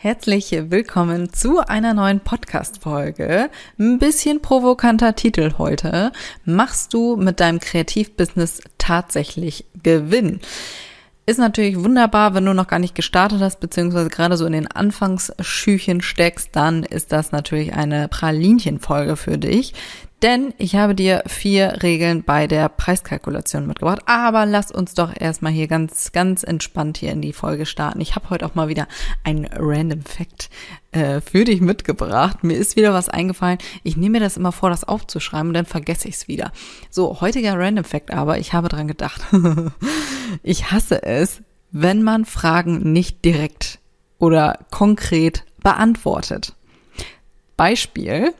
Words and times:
Herzlich 0.00 0.52
willkommen 0.52 1.32
zu 1.32 1.58
einer 1.58 1.92
neuen 1.92 2.20
Podcast-Folge. 2.20 3.50
Ein 3.80 3.98
bisschen 3.98 4.40
provokanter 4.40 5.16
Titel 5.16 5.54
heute. 5.58 6.12
Machst 6.44 6.94
du 6.94 7.16
mit 7.16 7.40
deinem 7.40 7.58
Kreativbusiness 7.58 8.60
tatsächlich 8.78 9.64
Gewinn? 9.82 10.38
Ist 11.26 11.40
natürlich 11.40 11.82
wunderbar, 11.82 12.32
wenn 12.34 12.44
du 12.44 12.54
noch 12.54 12.68
gar 12.68 12.78
nicht 12.78 12.94
gestartet 12.94 13.40
hast, 13.40 13.58
beziehungsweise 13.58 14.08
gerade 14.08 14.36
so 14.36 14.46
in 14.46 14.52
den 14.52 14.70
Anfangsschüchen 14.70 16.00
steckst, 16.00 16.50
dann 16.52 16.84
ist 16.84 17.10
das 17.10 17.32
natürlich 17.32 17.72
eine 17.72 18.06
Pralinchenfolge 18.06 19.16
für 19.16 19.36
dich. 19.36 19.74
Denn 20.22 20.52
ich 20.58 20.74
habe 20.74 20.96
dir 20.96 21.22
vier 21.26 21.80
Regeln 21.84 22.24
bei 22.24 22.48
der 22.48 22.68
Preiskalkulation 22.68 23.68
mitgebracht. 23.68 24.00
Aber 24.06 24.46
lass 24.46 24.72
uns 24.72 24.94
doch 24.94 25.12
erstmal 25.16 25.52
hier 25.52 25.68
ganz, 25.68 26.10
ganz 26.10 26.42
entspannt 26.42 26.98
hier 26.98 27.12
in 27.12 27.22
die 27.22 27.32
Folge 27.32 27.66
starten. 27.66 28.00
Ich 28.00 28.16
habe 28.16 28.28
heute 28.30 28.44
auch 28.44 28.56
mal 28.56 28.66
wieder 28.66 28.88
einen 29.22 29.46
Random 29.46 30.02
Fact 30.02 30.50
äh, 30.90 31.20
für 31.20 31.44
dich 31.44 31.60
mitgebracht. 31.60 32.42
Mir 32.42 32.56
ist 32.56 32.74
wieder 32.74 32.92
was 32.92 33.08
eingefallen. 33.08 33.58
Ich 33.84 33.96
nehme 33.96 34.18
mir 34.18 34.24
das 34.24 34.36
immer 34.36 34.50
vor, 34.50 34.70
das 34.70 34.82
aufzuschreiben 34.82 35.48
und 35.48 35.54
dann 35.54 35.66
vergesse 35.66 36.08
ich 36.08 36.16
es 36.16 36.26
wieder. 36.26 36.50
So, 36.90 37.20
heutiger 37.20 37.56
Random 37.56 37.84
Fact 37.84 38.12
aber, 38.12 38.38
ich 38.38 38.52
habe 38.52 38.68
dran 38.68 38.88
gedacht. 38.88 39.20
ich 40.42 40.72
hasse 40.72 41.00
es, 41.04 41.42
wenn 41.70 42.02
man 42.02 42.24
Fragen 42.24 42.92
nicht 42.92 43.24
direkt 43.24 43.78
oder 44.18 44.58
konkret 44.72 45.44
beantwortet. 45.62 46.54
Beispiel, 47.56 48.34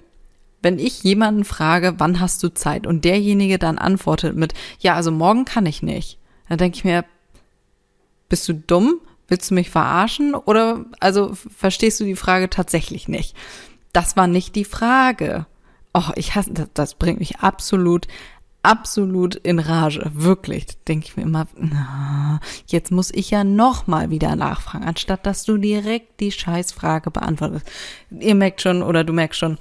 wenn 0.63 0.79
ich 0.79 1.03
jemanden 1.03 1.45
frage, 1.45 1.95
wann 1.99 2.21
hast 2.21 2.43
du 2.43 2.49
Zeit 2.49 2.87
und 2.87 3.05
derjenige 3.05 3.59
dann 3.59 3.79
antwortet 3.79 4.37
mit, 4.37 4.55
ja, 4.81 4.95
also 4.95 5.11
morgen 5.11 5.45
kann 5.45 5.67
ich 5.67 5.83
nicht, 5.83 6.19
dann 6.49 6.59
denke 6.59 6.77
ich 6.77 6.85
mir, 6.85 7.05
bist 8.29 8.49
du 8.49 8.55
dumm? 8.55 9.01
Willst 9.29 9.51
du 9.51 9.55
mich 9.55 9.71
verarschen? 9.71 10.35
Oder, 10.35 10.87
also, 11.01 11.35
verstehst 11.35 12.01
du 12.01 12.05
die 12.05 12.17
Frage 12.17 12.49
tatsächlich 12.49 13.09
nicht? 13.09 13.37
Das 13.93 14.17
war 14.17 14.27
nicht 14.27 14.57
die 14.57 14.65
Frage. 14.65 15.47
Oh, 15.93 16.11
ich 16.17 16.35
hasse, 16.35 16.53
das, 16.53 16.69
das 16.73 16.95
bringt 16.95 17.19
mich 17.19 17.41
absolut, 17.41 18.07
absolut 18.63 19.35
in 19.35 19.59
Rage. 19.59 20.11
Wirklich. 20.15 20.67
Denke 20.87 21.07
ich 21.07 21.17
mir 21.17 21.25
immer, 21.25 21.47
na, 21.57 22.41
jetzt 22.67 22.91
muss 22.91 23.11
ich 23.13 23.31
ja 23.31 23.45
nochmal 23.45 24.11
wieder 24.11 24.35
nachfragen, 24.35 24.85
anstatt 24.85 25.27
dass 25.27 25.45
du 25.45 25.59
direkt 25.59 26.21
die 26.21 26.33
Scheißfrage 26.33 27.11
beantwortest. 27.11 27.67
Ihr 28.11 28.35
merkt 28.35 28.63
schon, 28.63 28.83
oder 28.83 29.05
du 29.05 29.13
merkst 29.13 29.39
schon, 29.39 29.59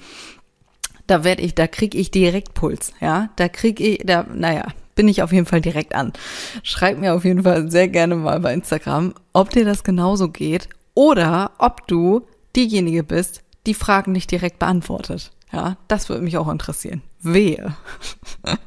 da 1.08 1.24
werde 1.24 1.42
ich, 1.42 1.56
da 1.56 1.68
krieg 1.68 1.96
ich 1.96 2.12
direkt 2.12 2.54
Puls, 2.54 2.94
ja, 3.00 3.30
da 3.36 3.50
krieg 3.50 3.80
ich, 3.80 4.00
da, 4.06 4.26
naja, 4.34 4.68
bin 4.96 5.08
ich 5.08 5.22
auf 5.22 5.32
jeden 5.32 5.46
Fall 5.46 5.62
direkt 5.62 5.96
an. 5.96 6.12
Schreib 6.64 6.98
mir 6.98 7.14
auf 7.14 7.24
jeden 7.24 7.44
Fall 7.44 7.72
sehr 7.72 7.88
gerne 7.88 8.16
mal 8.16 8.40
bei 8.40 8.54
Instagram, 8.54 9.14
ob 9.32 9.50
dir 9.52 9.64
das 9.64 9.84
genauso 9.84 10.30
geht 10.30 10.68
oder 10.94 11.52
ob 11.60 11.88
du 11.88 12.28
diejenige 12.56 13.04
bist, 13.04 13.44
die 13.66 13.74
Fragen 13.74 14.12
nicht 14.12 14.32
direkt 14.32 14.60
beantwortet. 14.60 15.32
Ja, 15.54 15.78
das 15.88 16.10
würde 16.10 16.24
mich 16.24 16.38
auch 16.38 16.50
interessieren. 16.50 17.02
Wehe. 17.22 17.76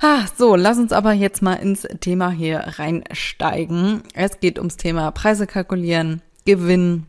ah, 0.00 0.26
so, 0.36 0.54
lass 0.54 0.78
uns 0.78 0.92
aber 0.92 1.12
jetzt 1.12 1.42
mal 1.42 1.54
ins 1.54 1.82
Thema 2.00 2.30
hier 2.30 2.60
reinsteigen. 2.78 4.02
Es 4.14 4.38
geht 4.38 4.58
ums 4.58 4.76
Thema 4.76 5.10
Preise 5.10 5.46
kalkulieren, 5.46 6.22
Gewinn, 6.44 7.06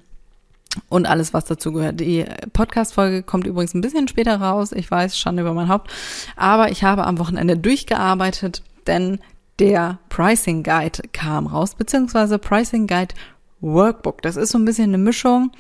und 0.90 1.06
alles, 1.06 1.34
was 1.34 1.46
dazu 1.46 1.72
gehört. 1.72 2.00
Die 2.00 2.26
Podcast-Folge 2.54 3.24
kommt 3.24 3.48
übrigens 3.48 3.74
ein 3.74 3.82
bisschen 3.82 4.08
später 4.08 4.40
raus. 4.40 4.72
Ich 4.72 4.90
weiß, 4.90 5.18
schon 5.18 5.38
über 5.38 5.54
mein 5.54 5.70
Haupt. 5.70 5.92
Aber 6.36 6.72
ich 6.72 6.84
habe 6.84 7.06
am 7.06 7.20
Wochenende 7.20 7.58
durchgearbeitet, 7.58 8.64
denn 8.86 9.20
der 9.60 9.98
Pricing 10.10 10.64
Guide 10.64 11.02
kam 11.14 11.48
raus, 11.48 11.76
beziehungsweise 11.76 12.38
Pricing 12.38 12.88
Guide 12.88 13.16
Workbook. 13.62 14.22
Das 14.22 14.36
ist 14.36 14.52
so 14.52 14.58
ein 14.58 14.66
bisschen 14.66 14.92
eine 14.92 14.98
Mischung, 14.98 15.52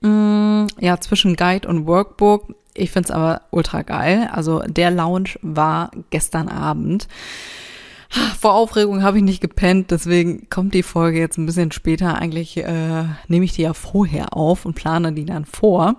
mh, 0.00 0.08
mm, 0.08 0.66
ja, 0.80 1.00
zwischen 1.00 1.36
Guide 1.36 1.68
und 1.68 1.86
Workbook. 1.86 2.54
Ich 2.74 2.90
finde 2.90 3.08
es 3.08 3.10
aber 3.10 3.42
ultra 3.50 3.82
geil. 3.82 4.28
Also 4.32 4.60
der 4.60 4.90
Lounge 4.90 5.30
war 5.42 5.90
gestern 6.10 6.48
Abend. 6.48 7.08
Vor 8.38 8.54
Aufregung 8.54 9.02
habe 9.02 9.18
ich 9.18 9.24
nicht 9.24 9.40
gepennt, 9.40 9.90
deswegen 9.90 10.50
kommt 10.50 10.74
die 10.74 10.82
Folge 10.82 11.18
jetzt 11.18 11.38
ein 11.38 11.46
bisschen 11.46 11.72
später. 11.72 12.16
Eigentlich 12.16 12.58
äh, 12.58 13.04
nehme 13.28 13.44
ich 13.44 13.54
die 13.54 13.62
ja 13.62 13.72
vorher 13.72 14.36
auf 14.36 14.66
und 14.66 14.74
plane 14.74 15.12
die 15.12 15.24
dann 15.24 15.46
vor. 15.46 15.96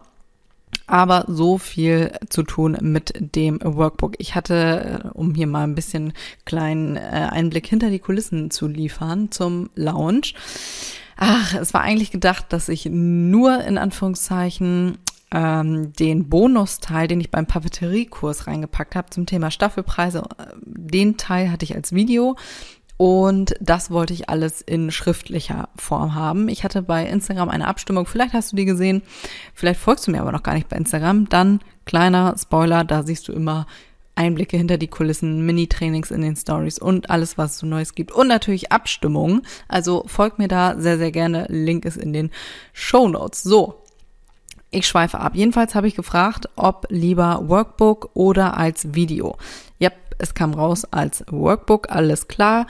Aber 0.86 1.26
so 1.28 1.58
viel 1.58 2.12
zu 2.30 2.44
tun 2.44 2.78
mit 2.82 3.14
dem 3.18 3.60
Workbook. 3.64 4.16
Ich 4.18 4.36
hatte, 4.36 5.04
äh, 5.06 5.08
um 5.14 5.34
hier 5.34 5.48
mal 5.48 5.64
ein 5.64 5.76
bisschen 5.76 6.14
kleinen 6.46 6.98
äh, 6.98 7.00
Einblick 7.00 7.66
hinter 7.66 7.90
die 7.90 8.00
Kulissen 8.00 8.52
zu 8.52 8.68
liefern 8.68 9.32
zum 9.32 9.70
Lounge. 9.76 10.34
Ach, 11.16 11.56
es 11.56 11.74
war 11.74 11.82
eigentlich 11.82 12.12
gedacht, 12.12 12.48
dass 12.50 12.70
ich 12.70 12.86
nur 12.86 13.64
in 13.64 13.78
Anführungszeichen 13.78 14.98
ähm, 15.34 15.92
den 15.94 16.30
Bonusteil, 16.30 17.08
den 17.08 17.20
ich 17.20 17.32
beim 17.32 17.48
Papeteriekurs 17.48 18.48
reingepackt 18.48 18.96
habe 18.96 19.10
zum 19.10 19.26
Thema 19.26 19.52
Staffelpreise, 19.52 20.24
den 20.64 21.18
Teil 21.18 21.52
hatte 21.52 21.66
ich 21.66 21.76
als 21.76 21.92
Video 21.92 22.38
und 22.98 23.56
das 23.60 23.90
wollte 23.90 24.14
ich 24.14 24.30
alles 24.30 24.62
in 24.62 24.92
schriftlicher 24.92 25.70
Form 25.76 26.14
haben. 26.14 26.48
Ich 26.48 26.64
hatte 26.64 26.84
bei 26.84 27.06
Instagram 27.08 27.50
eine 27.50 27.68
Abstimmung, 27.68 28.06
vielleicht 28.06 28.34
hast 28.34 28.52
du 28.52 28.56
die 28.56 28.66
gesehen, 28.66 29.02
vielleicht 29.56 29.80
folgst 29.80 30.08
du 30.08 30.12
mir 30.12 30.22
aber 30.22 30.32
noch 30.32 30.44
gar 30.44 30.54
nicht 30.54 30.70
bei 30.70 30.78
Instagram. 30.78 31.28
Dann 31.28 31.60
kleiner 31.86 32.36
Spoiler, 32.38 32.84
da 32.84 33.02
siehst 33.02 33.28
du 33.28 33.34
immer 33.34 33.66
Einblicke 34.16 34.58
hinter 34.58 34.78
die 34.78 34.88
Kulissen, 34.88 35.44
Mini-Trainings 35.46 36.12
in 36.12 36.22
den 36.22 36.36
Stories 36.36 36.78
und 36.78 37.10
alles, 37.10 37.38
was 37.38 37.54
es 37.54 37.58
so 37.60 37.66
Neues 37.66 37.96
gibt. 37.96 38.12
Und 38.12 38.28
natürlich 38.28 38.72
Abstimmungen. 38.72 39.42
Also 39.68 40.04
folgt 40.06 40.38
mir 40.38 40.48
da 40.48 40.80
sehr, 40.80 41.00
sehr 41.00 41.12
gerne. 41.12 41.48
Link 41.50 41.86
ist 41.86 41.98
in 41.98 42.14
den 42.14 42.30
Show 42.74 43.08
Notes. 43.08 43.42
So, 43.42 43.83
ich 44.74 44.88
schweife 44.88 45.20
ab. 45.20 45.36
Jedenfalls 45.36 45.76
habe 45.76 45.88
ich 45.88 45.96
gefragt, 45.96 46.50
ob 46.56 46.88
lieber 46.90 47.48
Workbook 47.48 48.12
oder 48.14 48.58
als 48.58 48.94
Video. 48.94 49.38
Yep, 49.82 49.94
es 50.18 50.34
kam 50.34 50.54
raus 50.54 50.86
als 50.86 51.24
Workbook, 51.30 51.90
alles 51.90 52.28
klar. 52.28 52.68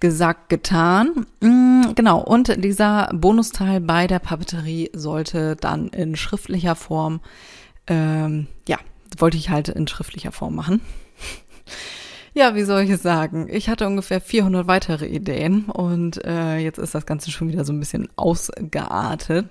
Gesagt, 0.00 0.48
getan. 0.48 1.26
Mm, 1.40 1.94
genau, 1.94 2.20
und 2.20 2.62
dieser 2.64 3.08
Bonusteil 3.12 3.80
bei 3.80 4.06
der 4.06 4.18
Papeterie 4.18 4.90
sollte 4.92 5.56
dann 5.56 5.88
in 5.88 6.16
schriftlicher 6.16 6.74
Form, 6.74 7.20
ähm, 7.86 8.46
ja, 8.68 8.78
wollte 9.18 9.36
ich 9.36 9.50
halt 9.50 9.68
in 9.68 9.86
schriftlicher 9.86 10.32
Form 10.32 10.54
machen. 10.54 10.80
Ja, 12.36 12.54
wie 12.54 12.64
soll 12.64 12.82
ich 12.82 12.90
es 12.90 13.02
sagen? 13.02 13.48
Ich 13.50 13.70
hatte 13.70 13.86
ungefähr 13.86 14.20
400 14.20 14.66
weitere 14.66 15.06
Ideen 15.06 15.64
und 15.64 16.22
äh, 16.22 16.58
jetzt 16.58 16.78
ist 16.78 16.94
das 16.94 17.06
Ganze 17.06 17.30
schon 17.30 17.48
wieder 17.48 17.64
so 17.64 17.72
ein 17.72 17.80
bisschen 17.80 18.10
ausgeartet. 18.16 19.48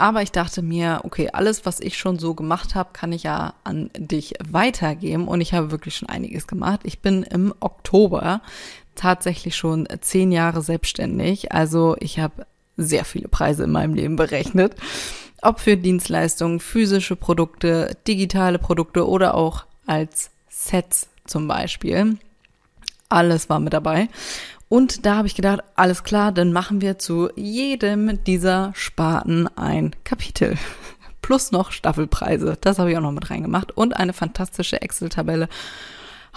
Aber 0.00 0.22
ich 0.22 0.32
dachte 0.32 0.62
mir, 0.62 1.00
okay, 1.04 1.28
alles, 1.30 1.66
was 1.66 1.78
ich 1.78 1.98
schon 1.98 2.18
so 2.18 2.32
gemacht 2.32 2.74
habe, 2.74 2.88
kann 2.94 3.12
ich 3.12 3.24
ja 3.24 3.52
an 3.64 3.90
dich 3.94 4.32
weitergeben. 4.42 5.28
Und 5.28 5.42
ich 5.42 5.52
habe 5.52 5.70
wirklich 5.70 5.94
schon 5.94 6.08
einiges 6.08 6.46
gemacht. 6.46 6.80
Ich 6.84 7.00
bin 7.00 7.22
im 7.22 7.52
Oktober 7.60 8.40
tatsächlich 8.94 9.56
schon 9.56 9.86
zehn 10.00 10.32
Jahre 10.32 10.62
selbstständig. 10.62 11.52
Also 11.52 11.96
ich 12.00 12.18
habe 12.18 12.46
sehr 12.78 13.04
viele 13.04 13.28
Preise 13.28 13.64
in 13.64 13.72
meinem 13.72 13.92
Leben 13.92 14.16
berechnet. 14.16 14.74
Ob 15.42 15.60
für 15.60 15.76
Dienstleistungen, 15.76 16.60
physische 16.60 17.14
Produkte, 17.14 17.94
digitale 18.08 18.58
Produkte 18.58 19.06
oder 19.06 19.34
auch 19.34 19.66
als 19.84 20.30
Sets 20.48 21.10
zum 21.26 21.46
Beispiel. 21.46 22.16
Alles 23.10 23.50
war 23.50 23.60
mit 23.60 23.74
dabei. 23.74 24.08
Und 24.70 25.04
da 25.04 25.16
habe 25.16 25.26
ich 25.26 25.34
gedacht, 25.34 25.64
alles 25.74 26.04
klar, 26.04 26.30
dann 26.30 26.52
machen 26.52 26.80
wir 26.80 26.96
zu 26.96 27.28
jedem 27.34 28.22
dieser 28.22 28.70
Sparten 28.76 29.48
ein 29.56 29.96
Kapitel. 30.04 30.56
Plus 31.22 31.50
noch 31.50 31.72
Staffelpreise. 31.72 32.56
Das 32.60 32.78
habe 32.78 32.92
ich 32.92 32.96
auch 32.96 33.02
noch 33.02 33.10
mit 33.10 33.30
reingemacht. 33.30 33.76
Und 33.76 33.96
eine 33.96 34.12
fantastische 34.12 34.80
Excel-Tabelle. 34.80 35.48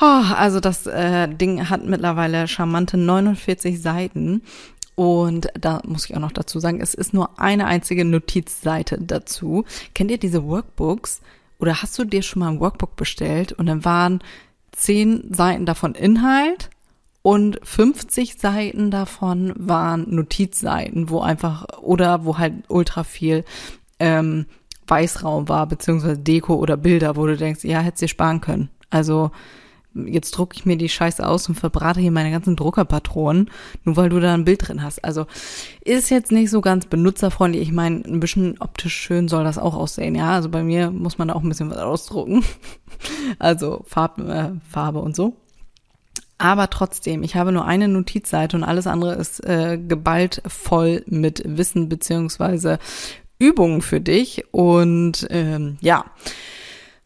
Oh, 0.01 0.24
also 0.35 0.59
das 0.59 0.88
äh, 0.88 1.27
Ding 1.30 1.69
hat 1.69 1.85
mittlerweile 1.85 2.47
charmante 2.47 2.97
49 2.97 3.80
Seiten. 3.80 4.41
Und 4.95 5.50
da 5.53 5.81
muss 5.85 6.06
ich 6.09 6.15
auch 6.15 6.19
noch 6.19 6.31
dazu 6.31 6.59
sagen, 6.59 6.81
es 6.81 6.95
ist 6.95 7.13
nur 7.13 7.39
eine 7.39 7.68
einzige 7.68 8.03
Notizseite 8.03 8.97
dazu. 9.00 9.63
Kennt 9.94 10.09
ihr 10.09 10.18
diese 10.18 10.44
Workbooks? 10.44 11.21
Oder 11.59 11.83
hast 11.83 12.00
du 12.00 12.03
dir 12.03 12.24
schon 12.24 12.39
mal 12.39 12.50
ein 12.50 12.59
Workbook 12.59 12.95
bestellt 12.95 13.51
und 13.51 13.68
dann 13.68 13.85
waren 13.85 14.24
zehn 14.71 15.31
Seiten 15.31 15.68
davon 15.68 15.94
Inhalt 15.94 16.71
und 17.24 17.58
50 17.64 18.38
Seiten 18.38 18.92
davon 18.92 19.54
waren 19.56 20.14
Notizseiten, 20.14 21.10
wo 21.10 21.22
einfach 21.22 21.66
oder 21.81 22.25
wo 22.25 22.38
halt 22.38 22.54
ultra 22.68 23.04
viel 23.04 23.46
ähm, 24.00 24.46
Weißraum 24.88 25.48
war, 25.48 25.66
beziehungsweise 25.66 26.18
Deko 26.18 26.56
oder 26.56 26.75
Bilder, 26.75 27.16
wo 27.16 27.25
du 27.25 27.38
denkst, 27.38 27.64
ja, 27.64 27.80
hättest 27.80 28.04
dir 28.04 28.08
sparen 28.10 28.42
können. 28.42 28.70
Also 28.90 29.31
jetzt 29.96 30.31
drucke 30.31 30.58
ich 30.58 30.66
mir 30.66 30.75
die 30.75 30.90
Scheiße 30.90 31.25
aus 31.25 31.48
und 31.48 31.56
verbrate 31.56 32.02
hier 32.02 32.12
meine 32.12 32.31
ganzen 32.31 32.58
Druckerpatronen, 32.58 33.50
nur 33.86 33.96
weil 33.96 34.10
du 34.10 34.19
da 34.19 34.34
ein 34.34 34.44
Bild 34.44 34.68
drin 34.68 34.84
hast. 34.84 35.06
Also 35.06 35.26
ist 35.81 36.10
jetzt 36.10 36.31
nicht 36.31 36.50
so 36.50 36.60
ganz 36.60 36.88
benutzerfreundlich. 36.88 37.62
Ich 37.62 37.72
meine, 37.72 38.04
ein 38.06 38.19
bisschen 38.19 38.60
optisch 38.60 38.96
schön 38.96 39.30
soll 39.30 39.46
das 39.46 39.58
auch 39.58 39.76
aussehen, 39.76 40.16
ja. 40.16 40.31
Also 40.31 40.50
bei 40.50 40.64
mir 40.64 40.92
muss 40.92 41.18
man 41.18 41.30
da 41.30 41.36
auch 41.36 41.44
ein 41.44 41.50
bisschen 41.50 41.69
was 41.69 41.78
ausdrucken. 41.78 42.44
Also 43.38 43.84
Farb, 43.86 44.19
äh, 44.19 44.52
Farbe 44.69 45.00
und 45.00 45.14
so. 45.14 45.36
Aber 46.44 46.69
trotzdem, 46.69 47.24
ich 47.24 47.38
habe 47.38 47.54
nur 47.54 47.63
eine 47.63 47.88
Notizseite 47.88 48.57
und 48.57 48.66
alles 48.66 48.86
andere 48.86 49.13
ist 49.13 49.42
äh, 49.45 49.78
geballt 49.78 50.42
voll 50.45 51.01
mit 51.06 51.42
Wissen 51.45 51.88
beziehungsweise 51.88 52.80
Übungen 53.40 53.81
für 53.81 54.01
dich. 54.01 54.44
Und 54.51 55.25
ähm, 55.30 55.78
ja, 55.80 56.04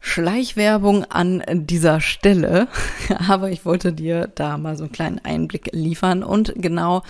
Schleichwerbung 0.00 1.04
an 1.04 1.44
dieser 1.46 2.00
Stelle, 2.00 2.66
aber 3.28 3.52
ich 3.52 3.64
wollte 3.64 3.92
dir 3.92 4.28
da 4.34 4.58
mal 4.58 4.76
so 4.76 4.82
einen 4.82 4.92
kleinen 4.92 5.20
Einblick 5.20 5.70
liefern. 5.72 6.24
Und 6.24 6.54
genau 6.56 7.02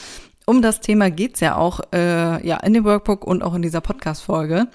um 0.45 0.61
das 0.61 0.81
Thema 0.81 1.11
geht's 1.11 1.41
ja 1.41 1.57
auch 1.57 1.81
äh, 1.95 2.47
ja 2.47 2.59
in 2.59 2.75
dem 2.75 2.85
Workbook 2.85 3.27
und 3.27 3.43
auch 3.43 3.55
in 3.55 3.63
dieser 3.63 3.81
Podcast-Folge 3.81 4.67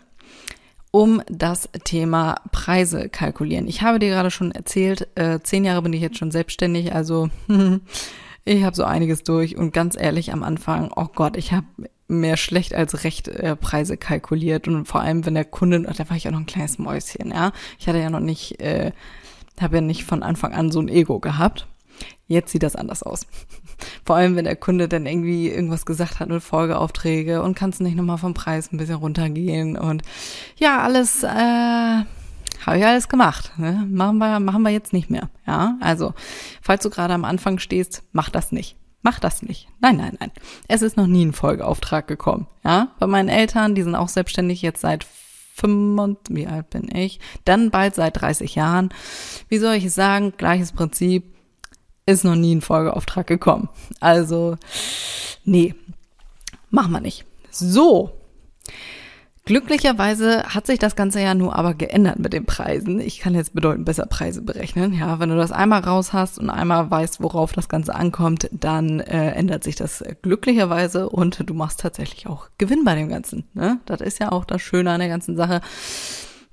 um 0.95 1.23
das 1.25 1.69
Thema 1.85 2.35
Preise 2.51 3.09
kalkulieren. 3.09 3.67
Ich 3.67 3.81
habe 3.81 3.97
dir 3.97 4.09
gerade 4.09 4.29
schon 4.29 4.51
erzählt, 4.51 5.07
äh, 5.15 5.39
zehn 5.41 5.65
Jahre 5.65 5.81
bin 5.81 5.91
ich 5.91 6.01
jetzt 6.01 6.19
schon 6.19 6.29
selbstständig, 6.29 6.93
also 6.93 7.29
ich 8.45 8.63
habe 8.63 8.75
so 8.75 8.83
einiges 8.83 9.23
durch 9.23 9.57
und 9.57 9.73
ganz 9.73 9.97
ehrlich 9.99 10.31
am 10.31 10.43
Anfang, 10.43 10.91
oh 10.95 11.07
Gott, 11.15 11.35
ich 11.35 11.51
habe 11.51 11.65
mehr 12.07 12.37
schlecht 12.37 12.75
als 12.75 13.03
recht 13.03 13.27
äh, 13.27 13.55
Preise 13.55 13.97
kalkuliert 13.97 14.67
und 14.67 14.85
vor 14.85 15.01
allem, 15.01 15.25
wenn 15.25 15.33
der 15.33 15.45
Kunde, 15.45 15.81
da 15.81 16.09
war 16.09 16.15
ich 16.15 16.27
auch 16.27 16.31
noch 16.31 16.41
ein 16.41 16.45
kleines 16.45 16.77
Mäuschen, 16.77 17.31
ja. 17.31 17.53
Ich 17.79 17.87
hatte 17.87 17.97
ja 17.97 18.11
noch 18.11 18.19
nicht, 18.19 18.61
äh, 18.61 18.91
habe 19.59 19.77
ja 19.77 19.81
nicht 19.81 20.03
von 20.03 20.21
Anfang 20.21 20.53
an 20.53 20.71
so 20.71 20.79
ein 20.79 20.89
Ego 20.89 21.19
gehabt. 21.19 21.65
Jetzt 22.27 22.51
sieht 22.51 22.61
das 22.61 22.75
anders 22.75 23.01
aus. 23.01 23.25
Vor 24.05 24.15
allem, 24.15 24.35
wenn 24.35 24.45
der 24.45 24.55
Kunde 24.55 24.87
dann 24.87 25.05
irgendwie 25.05 25.49
irgendwas 25.49 25.85
gesagt 25.85 26.19
hat 26.19 26.29
mit 26.29 26.43
Folgeaufträge 26.43 27.41
und 27.41 27.55
kannst 27.55 27.81
nicht 27.81 27.95
nochmal 27.95 28.17
vom 28.17 28.33
Preis 28.33 28.71
ein 28.71 28.77
bisschen 28.77 28.95
runtergehen 28.95 29.77
und 29.77 30.03
ja, 30.57 30.79
alles, 30.79 31.23
äh, 31.23 31.27
habe 32.65 32.77
ich 32.77 32.85
alles 32.85 33.09
gemacht. 33.09 33.51
Ne? 33.57 33.85
Machen 33.89 34.17
wir, 34.17 34.39
machen 34.39 34.63
wir 34.63 34.71
jetzt 34.71 34.93
nicht 34.93 35.09
mehr. 35.09 35.29
Ja, 35.45 35.77
also, 35.81 36.13
falls 36.61 36.83
du 36.83 36.89
gerade 36.89 37.13
am 37.13 37.25
Anfang 37.25 37.59
stehst, 37.59 38.03
mach 38.11 38.29
das 38.29 38.51
nicht. 38.51 38.77
Mach 39.01 39.19
das 39.19 39.41
nicht. 39.41 39.67
Nein, 39.81 39.97
nein, 39.97 40.15
nein. 40.19 40.31
Es 40.69 40.81
ist 40.81 40.95
noch 40.95 41.07
nie 41.07 41.25
ein 41.25 41.33
Folgeauftrag 41.33 42.07
gekommen. 42.07 42.47
Ja, 42.63 42.89
bei 42.99 43.07
meinen 43.07 43.27
Eltern, 43.27 43.75
die 43.75 43.83
sind 43.83 43.95
auch 43.95 44.07
selbstständig 44.07 44.61
jetzt 44.61 44.79
seit 44.79 45.05
5, 45.55 46.17
wie 46.29 46.47
alt 46.47 46.69
bin 46.69 46.89
ich? 46.95 47.19
Dann 47.43 47.69
bald 47.69 47.95
seit 47.95 48.21
30 48.21 48.55
Jahren. 48.55 48.89
Wie 49.49 49.57
soll 49.57 49.75
ich 49.75 49.85
es 49.85 49.95
sagen? 49.95 50.33
Gleiches 50.37 50.71
Prinzip. 50.71 51.32
Ist 52.05 52.25
noch 52.25 52.35
nie 52.35 52.55
ein 52.55 52.61
Folgeauftrag 52.61 53.27
gekommen. 53.27 53.69
Also, 53.99 54.57
nee. 55.45 55.75
Machen 56.69 56.91
wir 56.91 57.01
nicht. 57.01 57.25
So. 57.51 58.11
Glücklicherweise 59.45 60.43
hat 60.43 60.67
sich 60.67 60.79
das 60.79 60.95
Ganze 60.95 61.19
ja 61.19 61.33
nur 61.33 61.57
aber 61.57 61.73
geändert 61.73 62.17
mit 62.17 62.31
den 62.31 62.45
Preisen. 62.45 63.01
Ich 63.01 63.19
kann 63.19 63.35
jetzt 63.35 63.53
bedeutend 63.53 63.83
besser 63.83 64.05
Preise 64.05 64.41
berechnen. 64.41 64.93
Ja, 64.93 65.19
wenn 65.19 65.27
du 65.29 65.35
das 65.35 65.51
einmal 65.51 65.81
raus 65.81 66.13
hast 66.13 66.39
und 66.39 66.49
einmal 66.49 66.89
weißt, 66.89 67.21
worauf 67.21 67.51
das 67.51 67.67
Ganze 67.67 67.93
ankommt, 67.93 68.49
dann 68.53 69.01
äh, 69.01 69.31
ändert 69.31 69.65
sich 69.65 69.75
das 69.75 70.01
glücklicherweise 70.21 71.09
und 71.09 71.49
du 71.49 71.53
machst 71.53 71.81
tatsächlich 71.81 72.27
auch 72.27 72.47
Gewinn 72.57 72.85
bei 72.85 72.95
dem 72.95 73.09
Ganzen. 73.09 73.43
Ne? 73.53 73.79
Das 73.85 73.99
ist 73.99 74.19
ja 74.19 74.31
auch 74.31 74.45
das 74.45 74.61
Schöne 74.61 74.91
an 74.91 74.99
der 74.99 75.09
ganzen 75.09 75.35
Sache. 75.35 75.59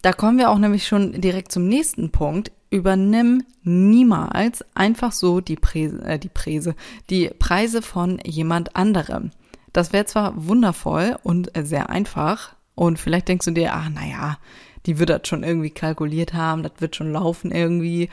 Da 0.03 0.13
kommen 0.13 0.39
wir 0.39 0.51
auch 0.51 0.59
nämlich 0.59 0.87
schon 0.87 1.21
direkt 1.21 1.53
zum 1.53 1.67
nächsten 1.69 2.11
Punkt. 2.11 2.53
Übernimm 2.71 3.43
niemals 3.63 4.65
einfach 4.75 5.13
so 5.13 5.41
die 5.41 5.57
Preise, 5.57 6.03
äh, 6.05 6.19
die 6.19 6.29
Preise, 6.29 6.75
die 7.11 7.31
Preise 7.39 7.83
von 7.83 8.19
jemand 8.25 8.77
anderem. 8.77 9.31
Das 9.73 9.93
wäre 9.93 10.05
zwar 10.07 10.47
wundervoll 10.47 11.17
und 11.23 11.51
sehr 11.63 11.91
einfach, 11.91 12.55
und 12.75 12.99
vielleicht 12.99 13.29
denkst 13.29 13.45
du 13.45 13.51
dir, 13.51 13.75
ach, 13.75 13.91
naja, 13.91 14.39
die 14.87 14.99
wird 14.99 15.11
das 15.11 15.23
schon 15.27 15.43
irgendwie 15.43 15.71
kalkuliert 15.71 16.35
haben, 16.35 16.63
das 16.63 16.73
wird 16.79 16.97
schon 16.97 17.13
laufen 17.13 17.51
irgendwie. 17.51 18.09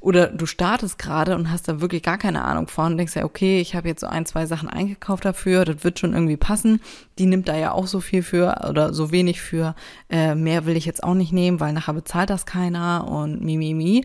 Oder 0.00 0.28
du 0.28 0.46
startest 0.46 0.98
gerade 0.98 1.34
und 1.34 1.50
hast 1.50 1.68
da 1.68 1.80
wirklich 1.80 2.02
gar 2.02 2.18
keine 2.18 2.44
Ahnung 2.44 2.68
von 2.68 2.92
und 2.92 2.98
denkst 2.98 3.16
ja, 3.16 3.24
okay, 3.24 3.60
ich 3.60 3.74
habe 3.74 3.88
jetzt 3.88 4.00
so 4.00 4.06
ein, 4.06 4.26
zwei 4.26 4.46
Sachen 4.46 4.68
eingekauft 4.68 5.24
dafür, 5.24 5.64
das 5.64 5.84
wird 5.84 5.98
schon 5.98 6.14
irgendwie 6.14 6.36
passen. 6.36 6.80
Die 7.18 7.26
nimmt 7.26 7.48
da 7.48 7.56
ja 7.56 7.72
auch 7.72 7.86
so 7.86 8.00
viel 8.00 8.22
für 8.22 8.66
oder 8.68 8.94
so 8.94 9.10
wenig 9.10 9.40
für. 9.40 9.74
Äh, 10.10 10.34
mehr 10.34 10.66
will 10.66 10.76
ich 10.76 10.86
jetzt 10.86 11.02
auch 11.02 11.14
nicht 11.14 11.32
nehmen, 11.32 11.60
weil 11.60 11.72
nachher 11.72 11.94
bezahlt 11.94 12.30
das 12.30 12.46
keiner 12.46 13.06
und 13.08 13.42
mi, 13.42 13.56
mi, 13.56 13.74
mi. 13.74 14.04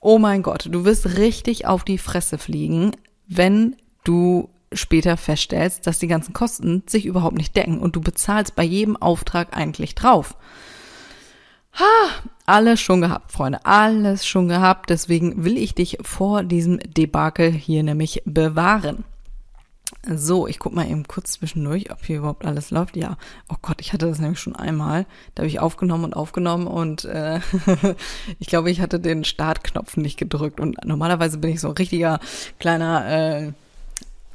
Oh 0.00 0.18
mein 0.18 0.42
Gott, 0.42 0.68
du 0.70 0.84
wirst 0.84 1.18
richtig 1.18 1.66
auf 1.66 1.84
die 1.84 1.98
Fresse 1.98 2.38
fliegen, 2.38 2.92
wenn 3.26 3.76
du 4.04 4.48
später 4.72 5.16
feststellst, 5.16 5.86
dass 5.86 5.98
die 5.98 6.08
ganzen 6.08 6.32
Kosten 6.32 6.82
sich 6.86 7.06
überhaupt 7.06 7.36
nicht 7.36 7.56
decken 7.56 7.78
und 7.78 7.96
du 7.96 8.00
bezahlst 8.00 8.54
bei 8.54 8.62
jedem 8.62 8.96
Auftrag 8.96 9.56
eigentlich 9.56 9.94
drauf. 9.94 10.36
Ha, 11.78 12.10
alles 12.46 12.80
schon 12.80 13.00
gehabt, 13.00 13.30
Freunde, 13.30 13.64
alles 13.64 14.26
schon 14.26 14.48
gehabt. 14.48 14.90
Deswegen 14.90 15.44
will 15.44 15.56
ich 15.56 15.74
dich 15.74 15.98
vor 16.02 16.42
diesem 16.42 16.78
Debakel 16.78 17.52
hier 17.52 17.82
nämlich 17.82 18.22
bewahren. 18.24 19.04
So, 20.06 20.46
ich 20.46 20.58
guck 20.58 20.74
mal 20.74 20.88
eben 20.88 21.06
kurz 21.06 21.32
zwischendurch, 21.32 21.90
ob 21.92 22.04
hier 22.04 22.18
überhaupt 22.18 22.44
alles 22.44 22.70
läuft. 22.70 22.96
Ja, 22.96 23.16
oh 23.48 23.56
Gott, 23.62 23.80
ich 23.80 23.92
hatte 23.92 24.06
das 24.06 24.18
nämlich 24.18 24.40
schon 24.40 24.56
einmal. 24.56 25.06
Da 25.34 25.42
habe 25.42 25.48
ich 25.48 25.60
aufgenommen 25.60 26.04
und 26.04 26.16
aufgenommen 26.16 26.66
und 26.66 27.04
äh, 27.04 27.40
ich 28.38 28.48
glaube, 28.48 28.70
ich 28.70 28.80
hatte 28.80 29.00
den 29.00 29.24
Startknopf 29.24 29.96
nicht 29.96 30.18
gedrückt. 30.18 30.60
Und 30.60 30.84
normalerweise 30.84 31.38
bin 31.38 31.50
ich 31.50 31.60
so 31.60 31.68
ein 31.68 31.76
richtiger 31.76 32.20
kleiner 32.58 33.06
äh, 33.08 33.52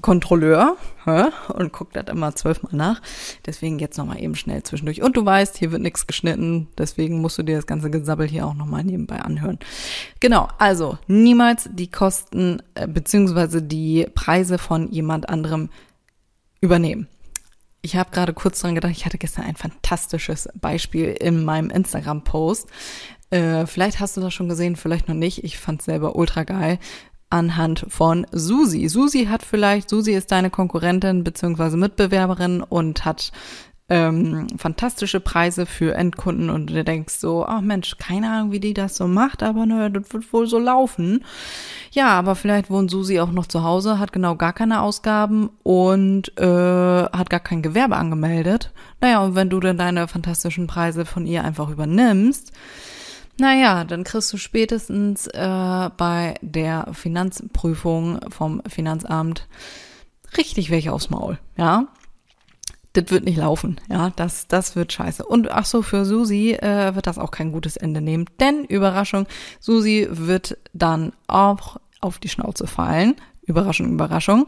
Kontrolleur 0.04 0.76
hä? 1.06 1.30
und 1.54 1.72
guckt 1.72 1.96
das 1.96 2.06
immer 2.10 2.36
zwölfmal 2.36 2.76
nach. 2.76 3.02
Deswegen 3.46 3.80
jetzt 3.80 3.98
nochmal 3.98 4.22
eben 4.22 4.36
schnell 4.36 4.62
zwischendurch. 4.62 5.02
Und 5.02 5.16
du 5.18 5.26
weißt, 5.26 5.58
hier 5.58 5.72
wird 5.72 5.82
nichts 5.82 6.06
geschnitten, 6.06 6.68
deswegen 6.78 7.22
musst 7.22 7.38
du 7.38 7.44
dir 7.44 7.56
das 7.56 7.66
ganze 7.66 7.90
Gesabbel 7.90 8.28
hier 8.28 8.46
auch 8.46 8.54
nochmal 8.54 8.84
nebenbei 8.84 9.22
anhören. 9.22 9.60
Genau, 10.20 10.50
also 10.60 10.98
niemals 11.08 11.70
die 11.72 11.90
Kosten 11.90 12.62
äh, 12.76 12.86
beziehungsweise 12.86 13.64
die 13.64 14.06
Preise 14.14 14.58
von 14.58 14.92
jemand 14.92 15.30
anderem 15.30 15.70
übernehmen. 16.60 17.08
Ich 17.82 17.96
habe 17.96 18.12
gerade 18.12 18.34
kurz 18.34 18.60
dran 18.60 18.76
gedacht, 18.76 18.92
ich 18.92 19.06
hatte 19.06 19.18
gestern 19.18 19.46
ein 19.46 19.56
fantastisches 19.56 20.50
Beispiel 20.60 21.12
in 21.12 21.46
meinem 21.46 21.70
Instagram-Post. 21.70 22.68
Äh, 23.30 23.66
vielleicht 23.68 24.02
hast 24.02 24.18
du 24.18 24.22
das 24.22 24.34
schon 24.34 24.50
gesehen, 24.50 24.76
vielleicht 24.76 25.08
noch 25.08 25.16
nicht. 25.16 25.46
Ich 25.46 25.58
fand 25.58 25.82
selber 25.82 26.18
ultra 26.18 26.44
geil 26.44 26.78
anhand 27.34 27.86
von 27.90 28.26
Susi. 28.32 28.88
Susi 28.88 29.26
hat 29.26 29.44
vielleicht, 29.44 29.90
Susi 29.90 30.14
ist 30.14 30.32
deine 30.32 30.50
Konkurrentin 30.50 31.24
bzw. 31.24 31.76
Mitbewerberin 31.76 32.62
und 32.62 33.04
hat 33.04 33.32
ähm, 33.90 34.48
fantastische 34.58 35.20
Preise 35.20 35.66
für 35.66 35.96
Endkunden 35.96 36.50
und 36.50 36.70
du 36.70 36.84
denkst 36.84 37.16
so, 37.16 37.46
ach 37.46 37.62
Mensch, 37.62 37.98
keine 37.98 38.32
Ahnung, 38.32 38.52
wie 38.52 38.60
die 38.60 38.74
das 38.74 38.96
so 38.96 39.08
macht, 39.08 39.44
aber 39.44 39.66
naja, 39.66 39.90
das 39.90 40.14
wird 40.14 40.32
wohl 40.32 40.48
so 40.48 40.58
laufen. 40.58 41.26
Ja, 41.92 42.10
aber 42.10 42.36
vielleicht 42.36 42.70
wohnt 42.70 42.90
Susi 42.90 43.20
auch 43.20 43.32
noch 43.32 43.48
zu 43.48 43.64
Hause, 43.64 44.00
hat 44.00 44.14
genau 44.14 44.36
gar 44.36 44.54
keine 44.54 44.82
Ausgaben 44.82 45.50
und 45.64 46.38
äh, 46.40 46.46
hat 46.46 47.30
gar 47.30 47.42
kein 47.42 47.62
Gewerbe 47.62 47.98
angemeldet. 47.98 48.72
Naja, 49.02 49.22
und 49.22 49.36
wenn 49.36 49.50
du 49.50 49.60
dann 49.60 49.78
deine 49.78 50.08
fantastischen 50.08 50.68
Preise 50.68 51.06
von 51.06 51.26
ihr 51.26 51.44
einfach 51.44 51.70
übernimmst, 51.70 52.54
naja, 53.40 53.84
dann 53.84 54.04
kriegst 54.04 54.32
du 54.32 54.38
spätestens 54.38 55.28
äh, 55.28 55.90
bei 55.98 56.36
der 56.42 56.90
Finanzprüfung 56.94 58.20
vom 58.30 58.62
Finanzamt 58.68 59.48
richtig 60.38 60.70
welche 60.70 60.94
aufs 60.94 61.10
Maul, 61.10 61.40
ja. 61.58 61.88
Das 62.94 63.06
wird 63.10 63.24
nicht 63.24 63.38
laufen, 63.38 63.82
ja, 63.90 64.12
das, 64.16 64.48
das 64.48 64.76
wird 64.76 64.94
scheiße. 64.94 65.26
Und 65.26 65.50
ach 65.50 65.66
so, 65.66 65.82
für 65.82 66.06
Susi 66.06 66.52
äh, 66.52 66.94
wird 66.94 67.08
das 67.08 67.18
auch 67.18 67.32
kein 67.32 67.52
gutes 67.52 67.76
Ende 67.76 68.02
nehmen, 68.02 68.26
denn 68.40 68.66
Überraschung, 68.66 69.26
Susi 69.60 70.08
wird 70.12 70.58
dann 70.74 71.14
auch 71.26 71.78
auf 72.02 72.20
die 72.20 72.30
Schnauze 72.30 72.68
fallen, 72.68 73.16
Überraschung, 73.42 73.92
Überraschung, 73.92 74.48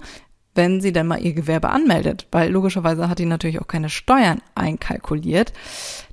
wenn 0.53 0.79
sie 0.79 0.93
dann 0.93 1.07
mal 1.07 1.21
ihr 1.21 1.33
Gewerbe 1.33 1.69
anmeldet, 1.69 2.27
weil 2.31 2.51
logischerweise 2.51 3.09
hat 3.09 3.17
die 3.17 3.25
natürlich 3.25 3.59
auch 3.59 3.67
keine 3.67 3.89
Steuern 3.89 4.41
einkalkuliert. 4.53 5.51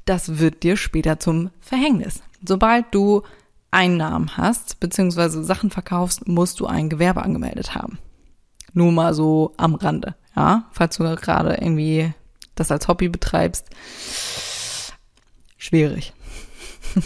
Das 0.07 0.39
wird 0.39 0.63
dir 0.63 0.77
später 0.77 1.21
zum 1.21 1.51
Verhängnis. 1.61 2.23
Sobald 2.45 2.87
du 2.93 3.23
Einnahmen 3.71 4.37
hast, 4.37 4.81
beziehungsweise 4.81 5.43
Sachen 5.43 5.71
verkaufst, 5.71 6.29
musst 6.29 6.61
du 6.61 6.67
ein 6.67 6.91
Gewerbe 6.91 7.23
angemeldet 7.23 7.75
haben. 7.75 7.99
Nur 8.75 8.93
mal 8.93 9.15
so 9.15 9.55
am 9.57 9.75
Rande, 9.75 10.15
ja, 10.37 10.69
falls 10.73 10.97
du 10.97 11.05
gerade 11.17 11.55
irgendwie 11.55 12.13
das 12.55 12.71
als 12.71 12.89
Hobby 12.89 13.09
betreibst. 13.09 13.69
Schwierig. 15.57 16.13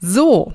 so. 0.00 0.54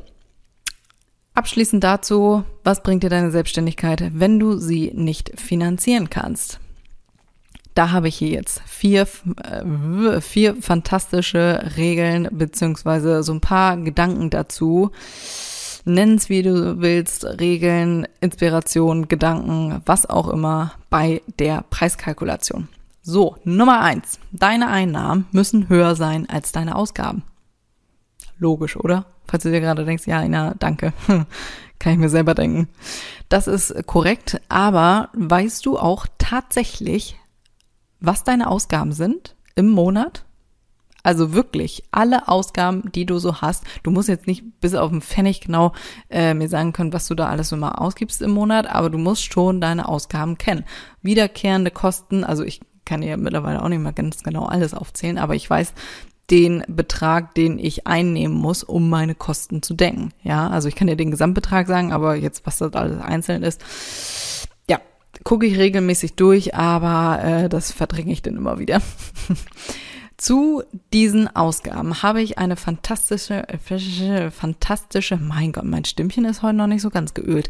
Abschließend 1.36 1.84
dazu, 1.84 2.44
was 2.64 2.84
bringt 2.84 3.02
dir 3.02 3.10
deine 3.10 3.32
Selbstständigkeit, 3.32 4.12
wenn 4.14 4.40
du 4.40 4.58
sie 4.58 4.92
nicht 4.94 5.40
finanzieren 5.40 6.10
kannst? 6.12 6.60
Da 7.74 7.92
habe 7.92 8.08
ich 8.08 8.16
hier 8.16 8.30
jetzt 8.30 8.62
vier, 8.66 9.08
äh, 9.44 10.22
vier 10.22 10.56
fantastische 10.62 11.72
Regeln 11.76 12.28
beziehungsweise 12.32 13.24
so 13.24 13.34
ein 13.34 13.42
paar 13.42 13.78
Gedanken 13.78 14.30
dazu. 14.30 14.92
Nenn's 15.86 16.30
wie 16.30 16.44
du 16.44 16.80
willst, 16.80 17.26
Regeln, 17.26 18.08
Inspiration, 18.22 19.08
Gedanken, 19.08 19.82
was 19.86 20.10
auch 20.10 20.30
immer 20.30 20.74
bei 20.90 21.22
der 21.40 21.66
Preiskalkulation. 21.70 22.70
So, 23.02 23.36
Nummer 23.44 23.82
eins. 23.82 24.18
Deine 24.32 24.70
Einnahmen 24.70 25.26
müssen 25.32 25.68
höher 25.68 25.96
sein 25.96 26.30
als 26.30 26.54
deine 26.54 26.76
Ausgaben. 26.76 27.24
Logisch, 28.38 28.78
oder? 28.78 29.06
Falls 29.28 29.44
du 29.44 29.52
dir 29.52 29.60
gerade 29.60 29.84
denkst, 29.84 30.08
ja, 30.08 30.22
Ina, 30.22 30.54
danke. 30.58 30.94
Kann 31.80 31.94
ich 31.94 32.00
mir 32.00 32.10
selber 32.10 32.34
denken. 32.34 32.70
Das 33.28 33.48
ist 33.48 33.76
korrekt, 33.88 34.40
aber 34.48 35.10
weißt 35.14 35.66
du 35.66 35.78
auch 35.78 36.08
tatsächlich, 36.18 37.18
was 38.04 38.24
deine 38.24 38.50
Ausgaben 38.50 38.92
sind 38.92 39.36
im 39.56 39.70
Monat? 39.70 40.26
Also 41.04 41.34
wirklich 41.34 41.84
alle 41.92 42.28
Ausgaben, 42.28 42.92
die 42.94 43.06
du 43.06 43.18
so 43.18 43.42
hast. 43.42 43.66
Du 43.84 43.92
musst 43.92 44.08
jetzt 44.08 44.28
nicht 44.28 44.44
bis 44.62 44.74
auf 44.74 44.90
den 44.90 45.02
Pfennig 45.02 45.42
genau 45.42 45.74
äh, 46.10 46.34
mir 46.34 46.48
sagen 46.48 46.72
können, 46.72 46.94
was 46.94 47.08
du 47.08 47.16
da 47.16 47.28
alles 47.28 47.52
mal 47.52 47.72
ausgibst 47.72 48.22
im 48.22 48.32
Monat, 48.32 48.68
aber 48.68 48.90
du 48.90 48.98
musst 48.98 49.24
schon 49.24 49.60
deine 49.60 49.88
Ausgaben 49.88 50.38
kennen. 50.38 50.64
Wiederkehrende 51.02 51.72
Kosten, 51.72 52.24
also 52.24 52.44
ich 52.44 52.62
kann 52.86 53.02
ja 53.02 53.18
mittlerweile 53.18 53.62
auch 53.62 53.70
nicht 53.70 53.80
mehr 53.80 53.94
ganz 53.94 54.24
genau 54.24 54.46
alles 54.46 54.74
aufzählen, 54.74 55.18
aber 55.18 55.36
ich 55.36 55.50
weiß 55.50 55.74
den 56.30 56.64
Betrag, 56.68 57.36
den 57.36 57.60
ich 57.60 57.86
einnehmen 57.86 58.36
muss, 58.36 58.64
um 58.64 58.90
meine 58.90 59.14
Kosten 59.14 59.62
zu 59.62 59.74
decken. 59.74 60.14
Ja, 60.24 60.50
also 60.50 60.70
ich 60.70 60.76
kann 60.76 60.88
dir 60.88 60.96
den 60.96 61.12
Gesamtbetrag 61.12 61.68
sagen, 61.68 61.92
aber 61.92 62.16
jetzt, 62.16 62.46
was 62.46 62.60
das 62.60 62.74
alles 62.74 63.02
einzeln 63.02 63.44
ist, 63.44 63.62
gucke 65.24 65.46
ich 65.46 65.58
regelmäßig 65.58 66.16
durch, 66.16 66.56
aber 66.56 67.24
äh, 67.24 67.50
das 67.50 67.72
verdränge 67.72 68.12
ich 68.12 68.22
dann 68.22 68.36
immer 68.36 68.60
wieder. 68.60 68.82
Zu 70.18 70.64
diesen 70.94 71.34
Ausgaben 71.36 72.02
habe 72.02 72.22
ich 72.22 72.38
eine 72.38 72.56
fantastische, 72.56 73.48
äh, 73.50 74.32
fantastische, 74.32 75.18
mein 75.18 75.52
Gott, 75.52 75.66
mein 75.66 75.86
Stimmchen 75.86 76.26
ist 76.26 76.42
heute 76.42 76.58
noch 76.58 76.68
nicht 76.68 76.82
so 76.82 76.90
ganz 76.90 77.14
geölt, 77.14 77.50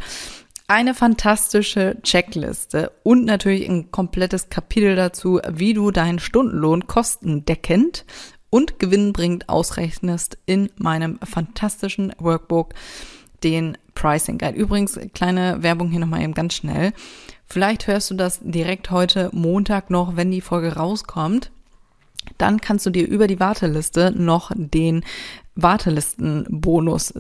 eine 0.68 0.94
fantastische 0.94 1.98
Checkliste 2.04 2.92
und 3.04 3.26
natürlich 3.26 3.70
ein 3.70 3.92
komplettes 3.92 4.50
Kapitel 4.50 4.96
dazu, 4.96 5.40
wie 5.50 5.74
du 5.74 5.92
deinen 5.92 6.20
Stundenlohn 6.20 6.88
kostendeckend 6.88 8.06
und 8.50 8.80
gewinnbringend 8.80 9.50
ausrechnest 9.50 10.38
in 10.46 10.70
meinem 10.78 11.20
fantastischen 11.20 12.14
Workbook, 12.18 12.74
den 13.44 13.78
Pricing 13.96 14.38
Guide. 14.38 14.58
Übrigens, 14.58 15.00
kleine 15.14 15.64
Werbung 15.64 15.90
hier 15.90 16.00
nochmal 16.00 16.22
eben 16.22 16.34
ganz 16.34 16.56
schnell. 16.56 16.94
Vielleicht 17.46 17.88
hörst 17.88 18.10
du 18.12 18.16
das 18.16 18.40
direkt 18.42 18.92
heute 18.92 19.30
Montag 19.34 19.90
noch, 19.90 20.16
wenn 20.16 20.32
die 20.32 20.42
Folge 20.42 20.76
rauskommt 20.76 21.52
dann 22.38 22.62
kannst 22.62 22.86
du 22.86 22.90
dir 22.90 23.08
über 23.08 23.28
die 23.28 23.40
Warteliste 23.40 24.14
noch 24.16 24.52
den 24.56 25.04
Wartelistenbonus, 25.56 27.14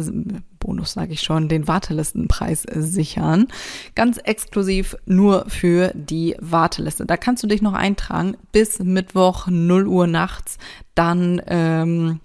Bonus 0.60 0.94
sage 0.94 1.14
ich 1.14 1.22
schon, 1.22 1.50
den 1.50 1.68
Wartelistenpreis 1.68 2.66
sichern. 2.74 3.48
Ganz 3.96 4.18
exklusiv 4.18 4.96
nur 5.06 5.46
für 5.50 5.92
die 5.94 6.36
Warteliste. 6.40 7.06
Da 7.06 7.18
kannst 7.18 7.44
du 7.44 7.48
dich 7.48 7.62
noch 7.62 7.74
eintragen 7.74 8.36
bis 8.52 8.80
Mittwoch 8.80 9.48
0 9.48 9.88
Uhr 9.88 10.08
nachts. 10.08 10.58
Dann, 10.96 11.42
ähm, 11.48 12.22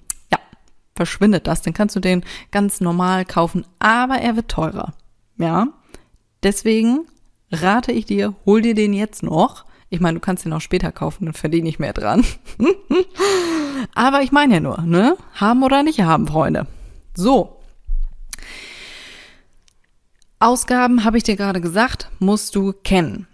verschwindet 0.99 1.47
das. 1.47 1.63
Dann 1.63 1.73
kannst 1.73 1.97
du 1.97 2.01
den 2.01 2.23
ganz 2.51 2.83
normal 2.83 3.25
kaufen, 3.25 3.65
aber 3.79 4.17
er 4.17 4.37
wird 4.37 4.49
teurer. 4.49 4.93
Ja, 5.39 5.69
deswegen 6.43 7.07
rate 7.51 7.93
ich 7.93 8.05
dir, 8.05 8.35
hol 8.45 8.61
dir 8.61 8.75
den 8.75 8.93
jetzt 8.93 9.23
noch 9.23 9.65
ich 9.91 10.01
meine, 10.01 10.15
du 10.17 10.21
kannst 10.21 10.45
den 10.45 10.53
auch 10.53 10.61
später 10.61 10.93
kaufen, 10.93 11.25
dann 11.25 11.35
verdiene 11.35 11.69
ich 11.69 11.79
mehr 11.79 11.93
dran. 11.93 12.25
Aber 13.95 14.23
ich 14.23 14.33
meine 14.33 14.55
ja 14.55 14.61
nur, 14.61 14.83
ne? 14.83 15.17
Haben 15.35 15.63
oder 15.63 15.83
nicht 15.83 16.01
haben, 16.01 16.29
Freunde. 16.29 16.67
So. 17.15 17.61
Ausgaben, 20.41 21.05
habe 21.05 21.17
ich 21.17 21.23
dir 21.23 21.37
gerade 21.37 21.61
gesagt, 21.61 22.11
musst 22.19 22.55
du 22.55 22.73
kennen. 22.73 23.27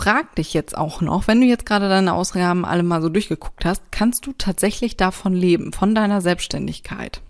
Frag 0.00 0.34
dich 0.36 0.54
jetzt 0.54 0.78
auch 0.78 1.02
noch, 1.02 1.28
wenn 1.28 1.42
du 1.42 1.46
jetzt 1.46 1.66
gerade 1.66 1.90
deine 1.90 2.14
Ausgaben 2.14 2.64
alle 2.64 2.82
mal 2.82 3.02
so 3.02 3.10
durchgeguckt 3.10 3.66
hast, 3.66 3.82
kannst 3.92 4.24
du 4.24 4.32
tatsächlich 4.32 4.96
davon 4.96 5.34
leben, 5.34 5.74
von 5.74 5.94
deiner 5.94 6.22
Selbstständigkeit? 6.22 7.20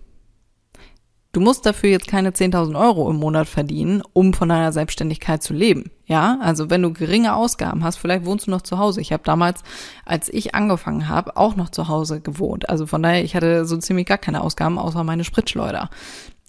Du 1.33 1.41
musst 1.41 1.65
dafür 1.65 1.89
jetzt 1.89 2.07
keine 2.07 2.29
10.000 2.29 2.79
Euro 2.79 3.09
im 3.09 3.17
Monat 3.17 3.49
verdienen, 3.49 4.01
um 4.13 4.33
von 4.33 4.47
deiner 4.47 4.71
Selbstständigkeit 4.71 5.43
zu 5.43 5.53
leben. 5.53 5.91
Ja, 6.05 6.37
also 6.39 6.69
wenn 6.69 6.81
du 6.81 6.93
geringe 6.93 7.35
Ausgaben 7.35 7.83
hast, 7.83 7.97
vielleicht 7.97 8.23
wohnst 8.23 8.47
du 8.47 8.51
noch 8.51 8.61
zu 8.61 8.77
Hause. 8.77 9.01
Ich 9.01 9.11
habe 9.11 9.23
damals, 9.25 9.63
als 10.05 10.29
ich 10.29 10.55
angefangen 10.55 11.09
habe, 11.09 11.35
auch 11.35 11.57
noch 11.57 11.71
zu 11.71 11.89
Hause 11.89 12.21
gewohnt. 12.21 12.69
Also 12.69 12.87
von 12.87 13.03
daher, 13.03 13.21
ich 13.21 13.35
hatte 13.35 13.65
so 13.65 13.75
ziemlich 13.75 14.07
gar 14.07 14.17
keine 14.17 14.39
Ausgaben, 14.39 14.79
außer 14.79 15.03
meine 15.03 15.25
Spritschleuder. 15.25 15.89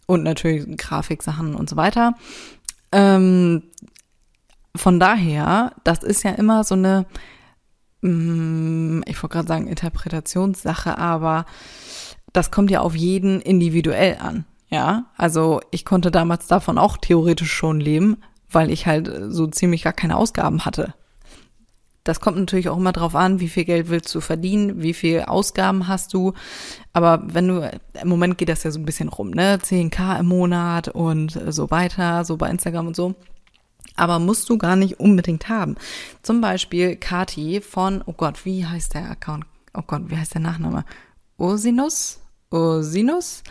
Und 0.07 0.23
natürlich 0.23 0.77
Grafiksachen 0.77 1.57
und 1.57 1.69
so 1.69 1.75
weiter. 1.75 2.15
Ähm, 2.93 3.65
von 4.77 4.99
daher, 4.99 5.73
das 5.85 6.03
ist 6.03 6.23
ja 6.23 6.33
immer 6.33 6.65
so 6.65 6.75
eine, 6.75 7.07
mm, 8.01 9.03
ich 9.07 9.23
wollte 9.23 9.35
gerade 9.35 9.49
sagen 9.49 9.69
Interpretationssache, 9.69 10.99
aber 10.99 11.47
das 12.33 12.51
kommt 12.51 12.71
ja 12.71 12.81
auf 12.81 12.95
jeden 12.95 13.41
individuell 13.41 14.19
an. 14.19 14.45
Ja, 14.71 15.05
also 15.19 15.61
ich 15.71 15.85
konnte 15.85 16.11
damals 16.11 16.47
davon 16.47 16.79
auch 16.79 16.97
theoretisch 16.97 17.53
schon 17.53 17.79
leben, 17.79 18.17
weil 18.51 18.71
ich 18.71 18.87
halt 18.87 19.11
so 19.29 19.47
ziemlich 19.47 19.83
gar 19.83 19.93
keine 19.93 20.17
Ausgaben 20.17 20.65
hatte. 20.65 20.95
Das 22.05 22.21
kommt 22.21 22.39
natürlich 22.39 22.69
auch 22.69 22.79
immer 22.79 22.93
drauf 22.93 23.15
an, 23.15 23.39
wie 23.39 23.49
viel 23.49 23.65
Geld 23.65 23.89
willst 23.91 24.13
du 24.15 24.21
verdienen, 24.21 24.83
wie 24.83 24.95
viel 24.95 25.21
Ausgaben 25.21 25.87
hast 25.87 26.15
du. 26.15 26.33
Aber 26.93 27.23
wenn 27.27 27.49
du, 27.49 27.81
im 28.01 28.09
Moment 28.09 28.39
geht 28.39 28.49
das 28.49 28.65
ja 28.65 28.71
so 28.71 28.81
ein 28.81 28.87
bisschen 28.87 29.09
rum, 29.09 29.31
ne? 29.31 29.59
10k 29.63 30.19
im 30.21 30.27
Monat 30.27 30.89
und 30.89 31.39
so 31.49 31.71
weiter, 31.71 32.25
so 32.25 32.37
bei 32.39 32.51
Instagram 32.51 32.89
und 32.89 32.97
so. 32.97 33.15
Aber 33.97 34.19
musst 34.19 34.49
du 34.49 34.59
gar 34.59 34.77
nicht 34.77 35.01
unbedingt 35.01 35.49
haben. 35.49 35.77
Zum 36.23 36.41
Beispiel 36.41 36.97
Kati 36.97 37.61
von, 37.61 38.03
oh 38.07 38.13
Gott, 38.13 38.45
wie 38.45 38.65
heißt 38.65 38.95
der 38.95 39.11
Account? 39.11 39.45
Oh 39.75 39.83
Gott, 39.87 40.03
wie 40.07 40.17
heißt 40.17 40.35
der 40.35 40.41
Nachname? 40.41 40.85
Ursinus? 41.39 42.21
Ursinus? 42.51 43.43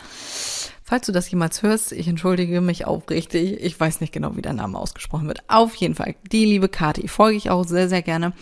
Falls 0.84 1.06
du 1.06 1.14
das 1.14 1.32
jemals 1.32 1.64
hörst, 1.64 1.94
ich 1.94 2.08
entschuldige 2.08 2.60
mich 2.60 2.86
aufrichtig. 2.86 3.62
Ich 3.62 3.80
weiß 3.80 4.02
nicht 4.02 4.12
genau, 4.12 4.36
wie 4.36 4.42
der 4.42 4.52
Name 4.52 4.78
ausgesprochen 4.78 5.28
wird. 5.28 5.40
Auf 5.48 5.74
jeden 5.76 5.96
Fall, 5.96 6.16
die 6.32 6.44
liebe 6.44 6.68
Kati, 6.68 7.08
folge 7.08 7.38
ich 7.38 7.50
auch 7.50 7.64
sehr, 7.64 7.88
sehr 7.88 8.02
gerne. 8.02 8.34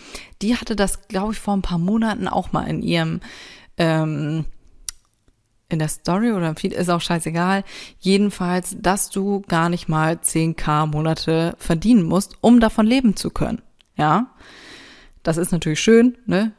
Die 0.42 0.56
hatte 0.56 0.74
das, 0.74 1.06
glaube 1.06 1.32
ich, 1.32 1.38
vor 1.38 1.54
ein 1.54 1.62
paar 1.62 1.78
Monaten 1.78 2.26
auch 2.26 2.50
mal 2.50 2.64
in 2.64 2.82
ihrem, 2.82 3.20
ähm, 3.76 4.46
in 5.70 5.78
der 5.78 5.88
Story 5.88 6.32
oder 6.32 6.48
im 6.48 6.56
Feed, 6.56 6.72
ist 6.72 6.90
auch 6.90 7.00
scheißegal. 7.00 7.64
Jedenfalls, 7.98 8.76
dass 8.78 9.10
du 9.10 9.42
gar 9.48 9.68
nicht 9.68 9.88
mal 9.88 10.14
10k 10.14 10.86
Monate 10.86 11.54
verdienen 11.58 12.02
musst, 12.02 12.36
um 12.40 12.60
davon 12.60 12.86
leben 12.86 13.16
zu 13.16 13.30
können. 13.30 13.62
Ja. 13.96 14.34
Das 15.22 15.36
ist 15.36 15.52
natürlich 15.52 15.80
schön, 15.80 16.16
ne? 16.26 16.52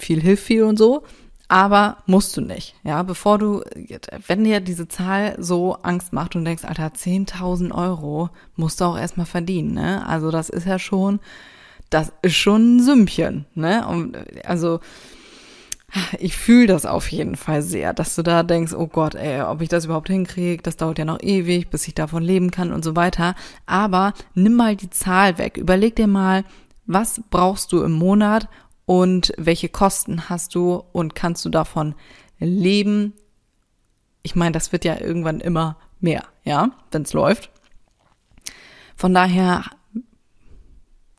Viel 0.00 0.20
hilft 0.20 0.44
viel 0.44 0.64
und 0.64 0.78
so 0.78 1.04
aber 1.50 1.96
musst 2.06 2.36
du 2.36 2.42
nicht. 2.42 2.76
Ja, 2.84 3.02
bevor 3.02 3.36
du, 3.38 3.64
wenn 4.28 4.44
dir 4.44 4.60
diese 4.60 4.86
Zahl 4.86 5.34
so 5.36 5.74
Angst 5.82 6.12
macht 6.12 6.36
und 6.36 6.44
denkst, 6.44 6.64
Alter, 6.64 6.92
10.000 6.94 7.74
Euro 7.74 8.30
musst 8.54 8.80
du 8.80 8.84
auch 8.84 8.96
erstmal 8.96 9.26
verdienen, 9.26 9.74
ne? 9.74 10.06
Also 10.06 10.30
das 10.30 10.48
ist 10.48 10.64
ja 10.64 10.78
schon, 10.78 11.18
das 11.90 12.12
ist 12.22 12.36
schon 12.36 12.76
ein 12.76 12.82
Sümmchen, 12.84 13.46
ne? 13.56 13.84
Und 13.88 14.16
also 14.46 14.78
ich 16.18 16.36
fühle 16.36 16.66
das 16.66 16.86
auf 16.86 17.08
jeden 17.08 17.36
Fall 17.36 17.62
sehr, 17.62 17.92
dass 17.92 18.14
du 18.14 18.22
da 18.22 18.42
denkst, 18.42 18.72
oh 18.72 18.86
Gott, 18.86 19.14
ey, 19.14 19.42
ob 19.42 19.60
ich 19.60 19.68
das 19.68 19.86
überhaupt 19.86 20.08
hinkriege, 20.08 20.62
das 20.62 20.76
dauert 20.76 20.98
ja 20.98 21.04
noch 21.04 21.20
ewig, 21.20 21.70
bis 21.70 21.88
ich 21.88 21.94
davon 21.94 22.22
leben 22.22 22.50
kann 22.50 22.72
und 22.72 22.84
so 22.84 22.96
weiter. 22.96 23.34
Aber 23.66 24.14
nimm 24.34 24.54
mal 24.54 24.76
die 24.76 24.90
Zahl 24.90 25.38
weg. 25.38 25.56
Überleg 25.56 25.96
dir 25.96 26.06
mal, 26.06 26.44
was 26.86 27.20
brauchst 27.30 27.72
du 27.72 27.82
im 27.82 27.92
Monat, 27.92 28.48
und 28.90 29.32
welche 29.36 29.68
Kosten 29.68 30.28
hast 30.28 30.56
du 30.56 30.82
und 30.90 31.14
kannst 31.14 31.44
du 31.44 31.48
davon 31.48 31.94
leben? 32.40 33.12
Ich 34.24 34.34
meine, 34.34 34.50
das 34.50 34.72
wird 34.72 34.84
ja 34.84 35.00
irgendwann 35.00 35.38
immer 35.38 35.76
mehr, 36.00 36.24
ja, 36.42 36.70
wenn 36.90 37.02
es 37.02 37.12
läuft. 37.12 37.50
Von 38.96 39.14
daher, 39.14 39.62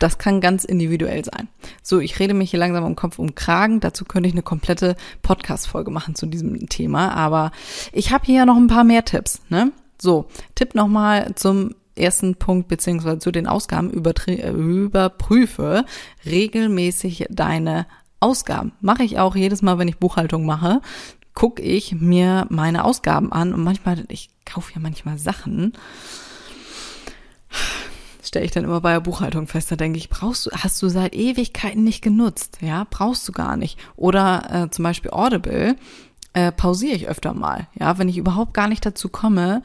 das 0.02 0.18
kann 0.18 0.42
ganz 0.42 0.64
individuell 0.64 1.24
sein. 1.24 1.48
So, 1.84 2.00
ich 2.00 2.20
rede 2.20 2.34
mich 2.34 2.50
hier 2.52 2.60
langsam 2.60 2.84
um 2.84 2.96
Kopf 2.96 3.20
um 3.20 3.36
Kragen. 3.36 3.80
Dazu 3.80 4.04
könnte 4.04 4.28
ich 4.28 4.34
eine 4.34 4.42
komplette 4.42 4.96
Podcast-Folge 5.22 5.92
machen 5.92 6.16
zu 6.16 6.26
diesem 6.26 6.68
Thema. 6.70 7.14
Aber 7.14 7.52
ich 7.94 8.12
habe 8.12 8.26
hier 8.26 8.38
ja 8.38 8.46
noch 8.46 8.58
ein 8.58 8.68
paar 8.68 8.84
mehr 8.84 9.06
Tipps. 9.06 9.42
Ne? 9.50 9.72
So, 10.02 10.26
Tipp 10.56 10.74
nochmal 10.74 11.36
zum 11.36 11.76
ersten 11.96 12.36
Punkt 12.36 12.68
beziehungsweise 12.68 13.20
zu 13.20 13.32
den 13.32 13.46
Ausgaben 13.46 13.92
überprüfe 13.92 15.86
regelmäßig 16.26 17.28
deine 17.30 17.86
Ausgaben. 18.20 18.72
Mache 18.82 19.04
ich 19.04 19.20
auch 19.20 19.36
jedes 19.36 19.62
Mal, 19.62 19.78
wenn 19.78 19.88
ich 19.88 20.00
Buchhaltung 20.00 20.46
mache, 20.46 20.82
gucke 21.36 21.62
ich 21.62 21.94
mir 21.94 22.48
meine 22.50 22.86
Ausgaben 22.86 23.32
an 23.32 23.54
und 23.54 23.64
manchmal, 23.64 24.06
ich 24.08 24.30
kaufe 24.46 24.74
ja 24.74 24.80
manchmal 24.80 25.20
Sachen. 25.20 25.74
Stelle 28.32 28.46
ich 28.46 28.52
dann 28.52 28.64
immer 28.64 28.80
bei 28.80 28.94
der 28.94 29.02
Buchhaltung 29.02 29.46
fest. 29.46 29.74
Da 29.74 29.76
denke 29.76 29.98
ich, 29.98 30.10
brauchst 30.10 30.46
du, 30.46 30.52
hast 30.52 30.82
du 30.82 30.88
seit 30.88 31.14
Ewigkeiten 31.14 31.84
nicht 31.84 32.02
genutzt, 32.02 32.60
ja, 32.62 32.88
brauchst 32.90 33.28
du 33.28 33.34
gar 33.34 33.58
nicht. 33.58 33.78
Oder 33.98 34.64
äh, 34.68 34.70
zum 34.70 34.84
Beispiel 34.84 35.12
Audible 35.12 35.76
äh, 36.32 36.54
pausiere 36.54 36.96
ich 36.96 37.10
öfter 37.10 37.34
mal, 37.34 37.68
ja, 37.78 37.98
wenn 37.98 38.08
ich 38.08 38.18
überhaupt 38.18 38.54
gar 38.54 38.70
nicht 38.70 38.86
dazu 38.86 39.10
komme, 39.10 39.64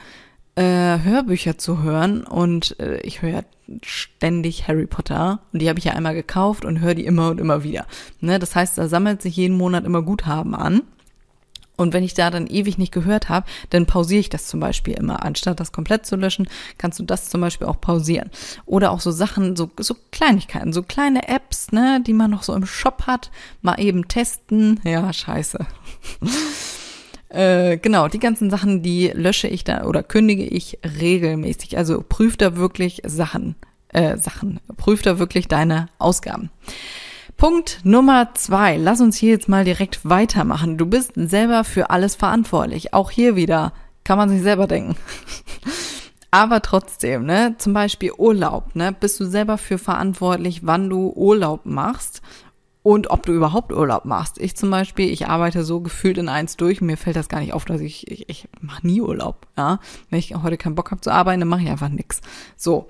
äh, 0.57 0.99
Hörbücher 0.99 1.59
zu 1.59 1.85
hören 1.85 2.25
und 2.25 2.81
äh, 2.81 2.99
ich 3.03 3.23
höre 3.23 3.31
ja 3.31 3.43
ständig 3.85 4.67
Harry 4.67 4.87
Potter 4.87 5.43
und 5.53 5.63
die 5.63 5.69
habe 5.69 5.79
ich 5.79 5.85
ja 5.85 5.93
einmal 5.93 6.15
gekauft 6.15 6.65
und 6.65 6.81
höre 6.81 6.97
die 6.97 7.05
immer 7.05 7.31
und 7.31 7.39
immer 7.39 7.63
wieder. 7.63 7.87
Ne? 8.19 8.41
Das 8.41 8.57
heißt, 8.57 8.79
da 8.79 8.89
sammelt 8.89 9.23
sich 9.23 9.37
jeden 9.37 9.57
Monat 9.57 9.85
immer 9.85 10.03
Guthaben 10.03 10.57
an. 10.57 10.83
Und 11.77 11.93
wenn 11.93 12.03
ich 12.03 12.15
da 12.15 12.31
dann 12.31 12.47
ewig 12.47 12.79
nicht 12.79 12.93
gehört 12.93 13.29
habe, 13.29 13.47
dann 13.71 13.87
pausiere 13.87 14.21
ich 14.21 14.31
das 14.31 14.47
zum 14.47 14.61
Beispiel 14.61 14.95
immer. 14.95 15.25
Anstatt 15.25 15.61
das 15.61 15.73
komplett 15.73 16.07
zu 16.07 16.17
löschen, 16.17 16.49
kannst 16.79 16.99
du 16.99 17.05
das 17.05 17.29
zum 17.29 17.41
Beispiel 17.41 17.67
auch 17.67 17.81
pausieren. 17.81 18.31
Oder 18.65 18.91
auch 18.91 19.01
so 19.01 19.11
Sachen, 19.11 19.57
so, 19.57 19.71
so 19.79 19.95
Kleinigkeiten, 20.11 20.73
so 20.73 20.83
kleine 20.83 21.29
Apps, 21.29 21.73
ne, 21.73 22.03
die 22.07 22.15
man 22.15 22.31
noch 22.31 22.43
so 22.43 22.55
im 22.55 22.67
Shop 22.67 23.07
hat, 23.07 23.31
mal 23.63 23.79
eben 23.81 24.09
testen. 24.09 24.81
Ja, 24.85 25.13
scheiße. 25.13 25.59
Äh, 27.29 27.79
genau, 27.79 28.07
die 28.09 28.21
ganzen 28.21 28.51
Sachen, 28.51 28.83
die 28.83 29.09
lösche 29.09 29.49
ich 29.49 29.65
da 29.65 29.85
oder 29.85 30.03
kündige 30.03 30.45
ich 30.45 30.79
regelmäßig. 31.01 31.77
Also 31.77 32.03
prüf 32.09 32.37
da 32.37 32.57
wirklich 32.57 33.03
Sachen, 33.05 33.57
äh, 33.89 34.17
Sachen, 34.17 34.61
prüf 34.77 35.03
da 35.03 35.19
wirklich 35.19 35.49
deine 35.49 35.89
Ausgaben. 35.99 36.51
Punkt 37.37 37.81
Nummer 37.85 38.33
zwei. 38.33 38.79
Lass 38.79 39.03
uns 39.03 39.19
hier 39.19 39.33
jetzt 39.33 39.47
mal 39.47 39.63
direkt 39.63 40.09
weitermachen. 40.09 40.79
Du 40.79 40.87
bist 40.87 41.13
selber 41.17 41.65
für 41.65 41.91
alles 41.91 42.15
verantwortlich. 42.15 42.95
Auch 42.95 43.11
hier 43.11 43.37
wieder 43.37 43.75
kann 44.05 44.17
man 44.17 44.31
sich 44.31 44.41
selber 44.41 44.67
denken. 44.67 44.97
Aber 46.31 46.63
trotzdem, 46.63 47.27
ne, 47.27 47.55
zum 47.59 47.75
Beispiel 47.75 48.13
Urlaub, 48.17 48.75
ne, 48.75 48.91
bist 48.91 49.21
du 49.21 49.27
selber 49.27 49.59
für 49.59 49.77
verantwortlich, 49.77 50.65
wann 50.65 50.89
du 50.89 51.13
Urlaub 51.15 51.67
machst 51.67 52.23
und 52.83 53.11
ob 53.11 53.27
du 53.27 53.33
überhaupt 53.33 53.71
Urlaub 53.71 54.07
machst. 54.07 54.39
Ich 54.39 54.57
zum 54.57 54.71
Beispiel, 54.71 55.11
ich 55.11 55.29
arbeite 55.29 55.63
so 55.63 55.81
gefühlt 55.81 56.17
in 56.17 56.31
eins 56.31 56.57
durch 56.57 56.81
mir 56.81 56.97
fällt 56.97 57.17
das 57.17 57.29
gar 57.29 57.41
nicht 57.41 57.53
auf, 57.53 57.67
dass 57.67 57.83
ich, 57.83 58.11
ich, 58.11 58.31
ich 58.31 58.49
mache 58.63 58.87
nie 58.87 59.03
Urlaub. 59.03 59.47
Ja? 59.59 59.79
Wenn 60.09 60.21
ich 60.21 60.35
heute 60.37 60.57
keinen 60.57 60.75
Bock 60.75 60.91
habe 60.91 61.03
zu 61.03 61.11
arbeiten, 61.13 61.41
dann 61.41 61.51
mache 61.51 61.63
ich 61.63 61.69
einfach 61.69 61.91
nix. 61.91 62.23
So. 62.57 62.89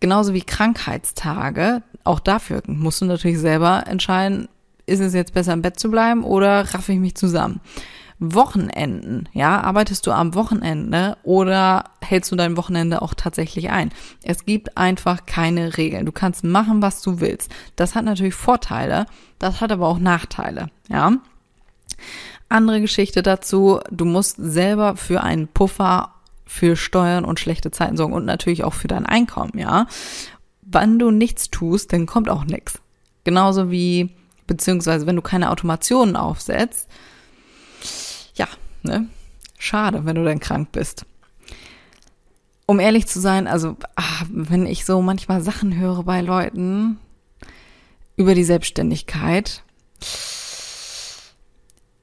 Genauso 0.00 0.34
wie 0.34 0.42
Krankheitstage, 0.42 1.82
auch 2.04 2.20
dafür 2.20 2.62
musst 2.66 3.00
du 3.00 3.04
natürlich 3.06 3.38
selber 3.38 3.84
entscheiden, 3.86 4.48
ist 4.86 5.00
es 5.00 5.14
jetzt 5.14 5.34
besser 5.34 5.52
im 5.52 5.62
Bett 5.62 5.78
zu 5.78 5.90
bleiben 5.90 6.24
oder 6.24 6.74
raffe 6.74 6.92
ich 6.92 6.98
mich 6.98 7.14
zusammen. 7.14 7.60
Wochenenden, 8.24 9.28
ja, 9.32 9.60
arbeitest 9.62 10.06
du 10.06 10.12
am 10.12 10.34
Wochenende 10.34 11.16
oder 11.24 11.84
hältst 12.00 12.30
du 12.30 12.36
dein 12.36 12.56
Wochenende 12.56 13.02
auch 13.02 13.14
tatsächlich 13.14 13.70
ein? 13.70 13.90
Es 14.22 14.46
gibt 14.46 14.76
einfach 14.76 15.26
keine 15.26 15.76
Regeln. 15.76 16.06
Du 16.06 16.12
kannst 16.12 16.44
machen, 16.44 16.82
was 16.82 17.02
du 17.02 17.18
willst. 17.18 17.50
Das 17.74 17.96
hat 17.96 18.04
natürlich 18.04 18.34
Vorteile, 18.34 19.06
das 19.40 19.60
hat 19.60 19.72
aber 19.72 19.88
auch 19.88 19.98
Nachteile, 19.98 20.70
ja. 20.88 21.14
Andere 22.48 22.80
Geschichte 22.80 23.22
dazu, 23.22 23.80
du 23.90 24.04
musst 24.04 24.36
selber 24.38 24.96
für 24.96 25.22
einen 25.22 25.48
Puffer 25.48 26.12
für 26.44 26.76
Steuern 26.76 27.24
und 27.24 27.40
schlechte 27.40 27.70
Zeiten 27.70 27.96
sorgen 27.96 28.12
und 28.12 28.26
natürlich 28.26 28.62
auch 28.62 28.74
für 28.74 28.88
dein 28.88 29.06
Einkommen, 29.06 29.58
ja. 29.58 29.86
Wenn 30.72 30.98
du 30.98 31.10
nichts 31.10 31.50
tust, 31.50 31.92
dann 31.92 32.06
kommt 32.06 32.28
auch 32.28 32.44
nichts. 32.44 32.80
Genauso 33.24 33.70
wie, 33.70 34.10
beziehungsweise 34.46 35.06
wenn 35.06 35.16
du 35.16 35.22
keine 35.22 35.50
Automationen 35.50 36.16
aufsetzt, 36.16 36.88
ja, 38.34 38.48
ne? 38.82 39.06
Schade, 39.58 40.04
wenn 40.04 40.16
du 40.16 40.24
dann 40.24 40.40
krank 40.40 40.72
bist. 40.72 41.06
Um 42.66 42.80
ehrlich 42.80 43.06
zu 43.06 43.20
sein, 43.20 43.46
also 43.46 43.76
ach, 43.94 44.24
wenn 44.28 44.66
ich 44.66 44.84
so 44.84 45.02
manchmal 45.02 45.42
Sachen 45.42 45.76
höre 45.76 46.02
bei 46.04 46.20
Leuten 46.20 46.98
über 48.16 48.34
die 48.34 48.44
Selbstständigkeit, 48.44 49.62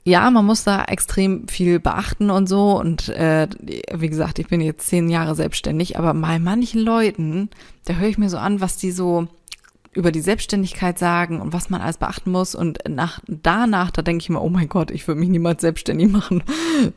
ja, 0.10 0.30
man 0.32 0.46
muss 0.46 0.64
da 0.64 0.84
extrem 0.86 1.48
viel 1.48 1.80
beachten 1.80 2.30
und 2.30 2.50
so. 2.50 2.80
Und 2.80 3.10
äh, 3.10 3.48
wie 3.94 4.10
gesagt, 4.10 4.40
ich 4.40 4.48
bin 4.48 4.60
jetzt 4.62 4.88
zehn 4.88 5.10
Jahre 5.10 5.36
selbstständig, 5.36 5.98
aber 5.98 6.14
bei 6.14 6.40
manchen 6.40 6.82
Leuten, 6.82 7.50
da 7.86 7.94
höre 7.94 8.10
ich 8.10 8.18
mir 8.18 8.30
so 8.30 8.38
an, 8.38 8.60
was 8.60 8.78
die 8.78 8.92
so 8.92 9.28
über 9.92 10.12
die 10.12 10.22
Selbstständigkeit 10.22 11.00
sagen 11.00 11.42
und 11.42 11.52
was 11.52 11.70
man 11.70 11.82
alles 11.82 11.98
beachten 11.98 12.32
muss. 12.32 12.56
Und 12.56 12.80
nach, 12.88 13.22
danach, 13.28 13.92
da 13.92 14.02
denke 14.02 14.22
ich 14.22 14.30
mir, 14.30 14.42
oh 14.42 14.50
mein 14.50 14.70
Gott, 14.70 14.92
ich 14.92 15.08
würde 15.08 15.20
mich 15.20 15.30
niemals 15.30 15.62
selbstständig 15.62 16.08
machen, 16.12 16.44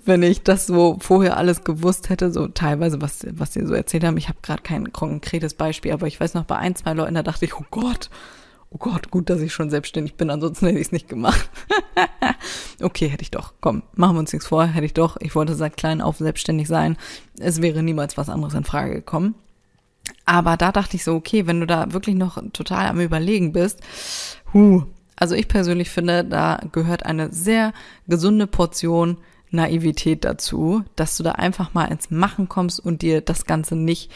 wenn 0.05 0.22
ich 0.22 0.42
das 0.42 0.66
so 0.66 0.96
vorher 1.01 1.37
alles 1.37 1.64
gewusst 1.64 2.09
hätte. 2.09 2.33
So 2.33 2.48
teilweise, 2.48 3.01
was, 3.01 3.27
was 3.31 3.53
sie 3.53 3.66
so 3.66 3.75
erzählt 3.75 4.05
haben. 4.05 4.16
Ich 4.16 4.29
habe 4.29 4.38
gerade 4.42 4.62
kein 4.62 4.92
konkretes 4.92 5.55
Beispiel, 5.55 5.92
aber 5.92 6.07
ich 6.07 6.20
weiß 6.20 6.35
noch 6.35 6.44
bei 6.44 6.57
ein, 6.57 6.77
zwei 6.77 6.92
Leuten, 6.94 7.14
da 7.14 7.22
dachte 7.22 7.44
ich, 7.44 7.59
oh 7.59 7.64
Gott, 7.70 8.11
oh 8.72 8.79
Gott, 8.79 9.11
gut, 9.11 9.29
dass 9.29 9.40
ich 9.40 9.53
schon 9.53 9.70
selbstständig 9.70 10.14
bin, 10.14 10.31
ansonsten 10.31 10.66
hätte 10.66 10.79
ich 10.79 10.87
es 10.87 10.92
nicht 10.92 11.09
gemacht. 11.09 11.51
okay, 12.83 13.09
hätte 13.09 13.23
ich 13.23 13.31
doch. 13.31 13.55
Komm, 13.61 13.83
machen 13.95 14.16
wir 14.16 14.21
uns 14.21 14.33
nichts 14.33 14.49
vor, 14.49 14.64
hätte 14.64 14.87
ich 14.87 14.95
doch. 14.95 15.16
Ich 15.21 15.35
wollte 15.35 15.55
seit 15.55 15.77
klein 15.77 16.01
auf 16.01 16.18
selbstständig 16.18 16.68
sein. 16.68 16.97
Es 17.38 17.62
wäre 17.62 17.83
niemals 17.83 18.16
was 18.16 18.29
anderes 18.29 18.55
in 18.55 18.64
Frage 18.64 18.95
gekommen. 18.95 19.35
Aber 20.25 20.57
da 20.57 20.73
dachte 20.73 20.97
ich 20.97 21.05
so, 21.05 21.14
okay, 21.14 21.47
wenn 21.47 21.61
du 21.61 21.66
da 21.66 21.92
wirklich 21.92 22.16
noch 22.16 22.42
total 22.53 22.88
am 22.88 23.01
Überlegen 23.01 23.53
bist, 23.53 23.81
hu, 24.53 24.85
also 25.16 25.35
ich 25.35 25.49
persönlich 25.49 25.90
finde, 25.90 26.25
da 26.25 26.61
gehört 26.73 27.07
eine 27.07 27.33
sehr 27.33 27.73
gesunde 28.09 28.47
Portion 28.47 29.18
Naivität 29.51 30.25
dazu, 30.25 30.83
dass 30.97 31.16
du 31.16 31.23
da 31.23 31.33
einfach 31.33 31.75
mal 31.75 31.85
ins 31.85 32.11
Machen 32.11 32.49
kommst 32.49 32.81
und 32.81 33.03
dir 33.03 33.21
das 33.21 33.45
Ganze 33.45 33.77
nicht 33.77 34.11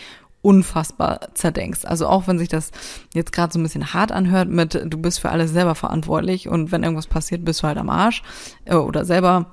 unfassbar 0.46 1.34
zerdenkst. 1.34 1.84
Also 1.84 2.06
auch 2.06 2.28
wenn 2.28 2.38
sich 2.38 2.48
das 2.48 2.70
jetzt 3.12 3.32
gerade 3.32 3.52
so 3.52 3.58
ein 3.58 3.64
bisschen 3.64 3.92
hart 3.92 4.12
anhört 4.12 4.48
mit, 4.48 4.74
du 4.74 4.96
bist 4.96 5.18
für 5.18 5.30
alles 5.30 5.50
selber 5.50 5.74
verantwortlich 5.74 6.48
und 6.48 6.70
wenn 6.70 6.84
irgendwas 6.84 7.08
passiert, 7.08 7.44
bist 7.44 7.64
du 7.64 7.66
halt 7.66 7.78
am 7.78 7.90
Arsch 7.90 8.22
äh, 8.64 8.76
oder 8.76 9.04
selber 9.04 9.46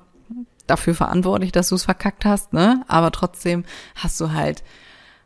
dafür 0.68 0.94
verantwortlich, 0.94 1.52
dass 1.52 1.70
du 1.70 1.76
es 1.76 1.86
verkackt 1.86 2.26
hast, 2.26 2.54
ne? 2.54 2.84
Aber 2.88 3.12
trotzdem 3.12 3.66
hast 3.96 4.22
du 4.22 4.34
halt 4.34 4.64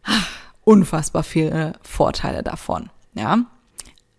ach, 0.03 0.29
unfassbar 0.63 1.23
viele 1.23 1.73
Vorteile 1.81 2.43
davon, 2.43 2.89
ja. 3.13 3.39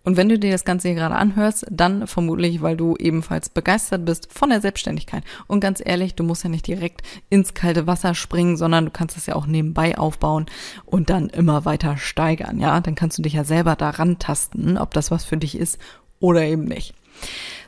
Und 0.08 0.16
wenn 0.16 0.30
du 0.30 0.38
dir 0.38 0.52
das 0.52 0.64
Ganze 0.64 0.88
hier 0.88 0.94
gerade 0.94 1.16
anhörst, 1.16 1.66
dann 1.70 2.06
vermutlich, 2.06 2.62
weil 2.62 2.78
du 2.78 2.96
ebenfalls 2.96 3.50
begeistert 3.50 4.06
bist 4.06 4.32
von 4.32 4.48
der 4.48 4.62
Selbstständigkeit. 4.62 5.22
Und 5.48 5.60
ganz 5.60 5.82
ehrlich, 5.84 6.14
du 6.14 6.24
musst 6.24 6.44
ja 6.44 6.48
nicht 6.48 6.66
direkt 6.66 7.02
ins 7.28 7.52
kalte 7.52 7.86
Wasser 7.86 8.14
springen, 8.14 8.56
sondern 8.56 8.86
du 8.86 8.90
kannst 8.90 9.18
es 9.18 9.26
ja 9.26 9.34
auch 9.34 9.44
nebenbei 9.44 9.98
aufbauen 9.98 10.46
und 10.86 11.10
dann 11.10 11.28
immer 11.28 11.66
weiter 11.66 11.98
steigern, 11.98 12.58
ja. 12.58 12.80
Dann 12.80 12.94
kannst 12.94 13.18
du 13.18 13.22
dich 13.22 13.34
ja 13.34 13.44
selber 13.44 13.76
daran 13.76 14.18
tasten, 14.18 14.78
ob 14.78 14.94
das 14.94 15.10
was 15.10 15.26
für 15.26 15.36
dich 15.36 15.58
ist 15.58 15.78
oder 16.20 16.42
eben 16.42 16.64
nicht. 16.64 16.94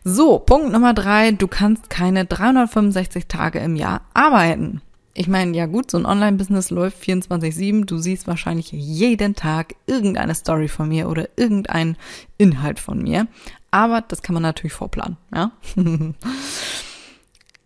So, 0.02 0.38
Punkt 0.38 0.72
Nummer 0.72 0.94
drei, 0.94 1.32
du 1.32 1.46
kannst 1.46 1.90
keine 1.90 2.24
365 2.24 3.26
Tage 3.26 3.58
im 3.58 3.76
Jahr 3.76 4.00
arbeiten 4.14 4.80
ich 5.12 5.26
meine, 5.28 5.56
ja 5.56 5.66
gut, 5.66 5.90
so 5.90 5.98
ein 5.98 6.06
Online-Business 6.06 6.70
läuft 6.70 7.02
24-7. 7.02 7.84
Du 7.84 7.98
siehst 7.98 8.26
wahrscheinlich 8.26 8.70
jeden 8.70 9.34
Tag 9.34 9.74
irgendeine 9.86 10.34
Story 10.34 10.68
von 10.68 10.88
mir 10.88 11.08
oder 11.08 11.28
irgendeinen 11.36 11.96
Inhalt 12.38 12.78
von 12.78 13.02
mir. 13.02 13.26
Aber 13.70 14.02
das 14.02 14.22
kann 14.22 14.34
man 14.34 14.42
natürlich 14.42 14.72
vorplanen, 14.72 15.16
ja. 15.34 15.52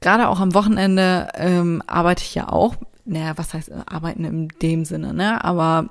Gerade 0.01 0.29
auch 0.29 0.41
am 0.41 0.55
Wochenende 0.55 1.29
ähm, 1.35 1.83
arbeite 1.87 2.23
ich 2.23 2.35
ja 2.35 2.49
auch. 2.49 2.77
Naja, 3.07 3.37
was 3.37 3.55
heißt 3.55 3.73
arbeiten 3.87 4.25
in 4.25 4.49
dem 4.61 4.85
Sinne, 4.85 5.15
ne? 5.15 5.43
Aber 5.45 5.89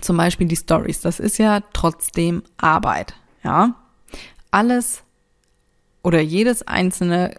zum 0.00 0.16
Beispiel 0.16 0.46
die 0.46 0.56
Stories, 0.56 1.00
das 1.00 1.20
ist 1.20 1.38
ja 1.38 1.60
trotzdem 1.72 2.42
Arbeit, 2.58 3.14
ja. 3.42 3.74
Alles 4.50 5.02
oder 6.02 6.20
jedes 6.20 6.66
einzelne 6.66 7.34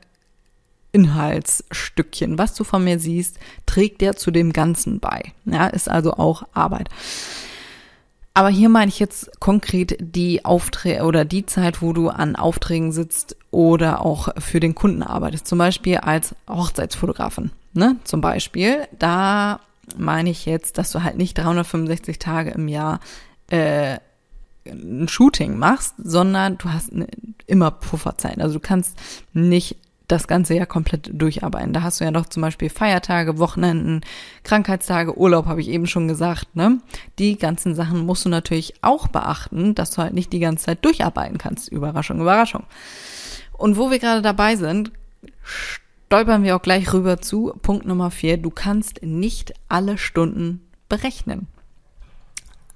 Inhaltsstückchen, 0.92 2.38
was 2.38 2.54
du 2.54 2.64
von 2.64 2.84
mir 2.84 3.00
siehst, 3.00 3.40
trägt 3.66 4.02
der 4.02 4.16
zu 4.16 4.32
dem 4.32 4.54
Ganzen 4.54 5.00
bei. 5.00 5.34
Ja, 5.46 5.68
ist 5.68 5.90
also 5.90 6.14
auch 6.14 6.44
Arbeit. 6.54 6.90
Aber 8.34 8.50
hier 8.50 8.70
meine 8.70 8.90
ich 8.90 9.00
jetzt 9.00 9.40
konkret 9.40 9.98
die 10.00 10.46
Aufträge 10.46 11.04
oder 11.06 11.26
die 11.26 11.48
Zeit, 11.48 11.82
wo 11.82 11.92
du 11.92 12.10
an 12.10 12.36
Aufträgen 12.36 12.92
sitzt 12.92 13.36
oder 13.50 14.06
auch 14.06 14.30
für 14.38 14.60
den 14.60 14.76
Kunden 14.76 15.02
arbeitest. 15.02 15.48
Zum 15.48 15.58
Beispiel 15.58 15.98
als 15.98 16.36
Hochzeitsfotografin. 16.48 17.50
Ne? 17.74 17.96
Zum 18.04 18.22
Beispiel, 18.22 18.88
da 19.00 19.60
meine 19.98 20.30
ich 20.30 20.46
jetzt, 20.46 20.78
dass 20.78 20.92
du 20.92 21.02
halt 21.02 21.18
nicht 21.18 21.36
365 21.36 22.20
Tage 22.20 22.52
im 22.52 22.68
Jahr 22.68 23.00
äh, 23.50 23.98
ein 24.66 25.08
Shooting 25.08 25.58
machst, 25.58 25.96
sondern 25.98 26.60
du 26.60 26.70
hast 26.70 26.92
immer 27.48 27.72
Pufferzeit. 27.72 28.40
Also 28.40 28.56
du 28.56 28.60
kannst 28.60 28.98
nicht 29.34 29.78
das 30.08 30.28
ganze 30.28 30.56
Jahr 30.56 30.66
komplett 30.66 31.10
durcharbeiten. 31.14 31.74
Da 31.74 31.82
hast 31.82 32.00
du 32.00 32.06
ja 32.06 32.12
noch 32.12 32.28
zum 32.28 32.42
Beispiel 32.42 32.70
Feiertage, 32.70 33.38
Wochenenden, 33.40 34.02
Krankheitstage, 34.44 35.18
Urlaub, 35.18 35.48
habe 35.48 35.60
ich 35.60 35.68
eben 35.68 35.86
schon 35.86 36.08
gesagt. 36.08 36.56
Ne? 36.56 36.80
Die 37.20 37.38
ganzen 37.38 37.76
Sachen 37.76 38.06
musst 38.06 38.24
du 38.24 38.30
natürlich 38.30 38.76
auch 38.82 39.08
beachten, 39.08 39.76
dass 39.76 39.92
du 39.92 40.02
halt 40.02 40.14
nicht 40.14 40.32
die 40.32 40.40
ganze 40.40 40.66
Zeit 40.66 40.86
durcharbeiten 40.86 41.38
kannst. 41.38 41.70
Überraschung, 41.70 42.22
Überraschung. 42.22 42.64
Und 43.58 43.78
wo 43.78 43.92
wir 43.92 44.00
gerade 44.00 44.22
dabei 44.22 44.56
sind, 44.56 44.92
stolpern 45.44 46.44
wir 46.44 46.56
auch 46.56 46.62
gleich 46.62 46.94
rüber 46.94 47.20
zu 47.20 47.54
Punkt 47.62 47.86
Nummer 47.86 48.12
vier. 48.12 48.38
Du 48.38 48.50
kannst 48.50 49.04
nicht 49.04 49.54
alle 49.68 49.98
Stunden 49.98 50.62
berechnen. 50.88 51.48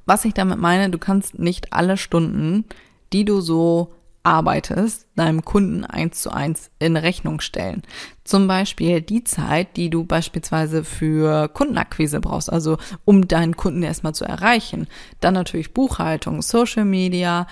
Was 0.06 0.26
ich 0.26 0.34
damit 0.34 0.60
meine, 0.60 0.89
du 0.89 0.98
kannst 0.98 1.39
nicht 1.39 1.72
alle 1.72 1.96
Stunden, 1.96 2.65
die 3.13 3.24
du 3.24 3.39
so 3.39 3.94
arbeitest, 4.24 5.08
deinem 5.16 5.44
Kunden 5.44 5.84
eins 5.84 6.22
zu 6.22 6.32
eins 6.32 6.70
in 6.80 6.96
Rechnung 6.96 7.42
stellen. 7.42 7.82
Zum 8.24 8.48
Beispiel 8.48 9.02
die 9.02 9.24
Zeit, 9.24 9.78
die 9.78 9.90
du 9.90 10.04
beispielsweise 10.04 10.84
für 10.84 11.48
Kundenakquise 11.50 12.20
brauchst, 12.20 12.52
also 12.52 12.78
um 13.06 13.28
deinen 13.28 13.56
Kunden 13.56 13.84
erstmal 13.84 14.14
zu 14.14 14.26
erreichen. 14.26 14.88
Dann 15.20 15.34
natürlich 15.34 15.74
Buchhaltung, 15.74 16.42
Social 16.42 16.86
Media 16.86 17.48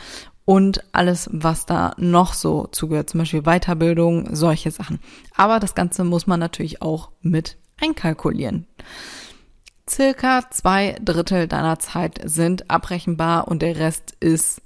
und 0.46 0.84
alles, 0.94 1.30
was 1.32 1.66
da 1.66 1.94
noch 1.98 2.34
so 2.34 2.68
zugehört, 2.72 3.10
zum 3.10 3.20
Beispiel 3.20 3.44
Weiterbildung, 3.44 4.36
solche 4.36 4.72
Sachen. 4.72 5.00
Aber 5.36 5.60
das 5.60 5.76
Ganze 5.76 6.04
muss 6.04 6.28
man 6.28 6.40
natürlich 6.40 6.82
auch 6.82 7.12
mit 7.22 7.58
einkalkulieren. 7.80 8.66
Circa 9.90 10.50
zwei 10.52 10.96
Drittel 11.04 11.48
deiner 11.48 11.80
Zeit 11.80 12.20
sind 12.24 12.70
abrechenbar 12.70 13.48
und 13.48 13.62
der 13.62 13.78
Rest 13.78 14.16
ist 14.20 14.62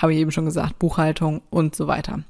habe 0.00 0.14
ich 0.14 0.20
eben 0.20 0.32
schon 0.32 0.44
gesagt, 0.44 0.78
Buchhaltung 0.78 1.42
und 1.50 1.74
so 1.74 1.86
weiter. 1.86 2.20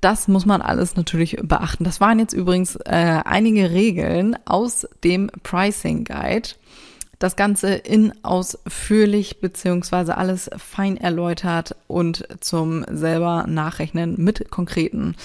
Das 0.00 0.28
muss 0.28 0.46
man 0.46 0.62
alles 0.62 0.96
natürlich 0.96 1.38
beachten. 1.42 1.84
Das 1.84 2.00
waren 2.00 2.18
jetzt 2.18 2.32
übrigens 2.32 2.76
äh, 2.76 3.20
einige 3.24 3.70
Regeln 3.70 4.36
aus 4.44 4.86
dem 5.02 5.30
Pricing 5.42 6.04
Guide. 6.04 6.50
Das 7.18 7.34
Ganze 7.34 7.74
in 7.74 8.12
ausführlich 8.22 9.40
beziehungsweise 9.40 10.18
alles 10.18 10.50
fein 10.58 10.98
erläutert 10.98 11.74
und 11.86 12.28
zum 12.40 12.84
selber 12.90 13.46
nachrechnen 13.48 14.16
mit 14.18 14.50
konkreten 14.50 15.16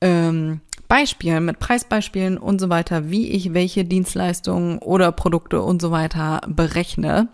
ähm, 0.00 0.62
Beispielen, 0.88 1.44
mit 1.44 1.58
Preisbeispielen 1.58 2.38
und 2.38 2.60
so 2.60 2.70
weiter, 2.70 3.10
wie 3.10 3.30
ich 3.30 3.52
welche 3.52 3.84
Dienstleistungen 3.84 4.78
oder 4.78 5.12
Produkte 5.12 5.60
und 5.60 5.82
so 5.82 5.90
weiter 5.90 6.40
berechne 6.48 7.28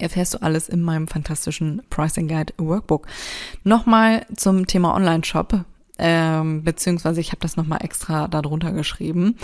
erfährst 0.00 0.34
du 0.34 0.42
alles 0.42 0.68
in 0.68 0.82
meinem 0.82 1.08
fantastischen 1.08 1.82
Pricing 1.90 2.28
Guide 2.28 2.54
Workbook. 2.58 3.06
Nochmal 3.64 4.26
zum 4.34 4.66
Thema 4.66 4.94
Online-Shop, 4.94 5.64
ähm, 5.98 6.64
beziehungsweise 6.64 7.20
ich 7.20 7.30
habe 7.30 7.40
das 7.40 7.56
nochmal 7.56 7.84
extra 7.84 8.28
darunter 8.28 8.72
geschrieben. 8.72 9.36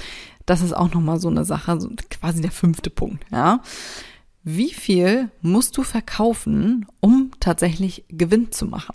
Das 0.46 0.60
ist 0.60 0.72
auch 0.72 0.92
nochmal 0.92 1.20
so 1.20 1.28
eine 1.28 1.44
Sache, 1.44 1.80
so 1.80 1.90
quasi 2.10 2.40
der 2.40 2.52
fünfte 2.52 2.90
Punkt, 2.90 3.24
ja. 3.30 3.60
Wie 4.42 4.72
viel 4.72 5.30
musst 5.42 5.76
du 5.76 5.82
verkaufen, 5.82 6.86
um 7.00 7.32
tatsächlich 7.40 8.04
Gewinn 8.08 8.52
zu 8.52 8.66
machen? 8.66 8.94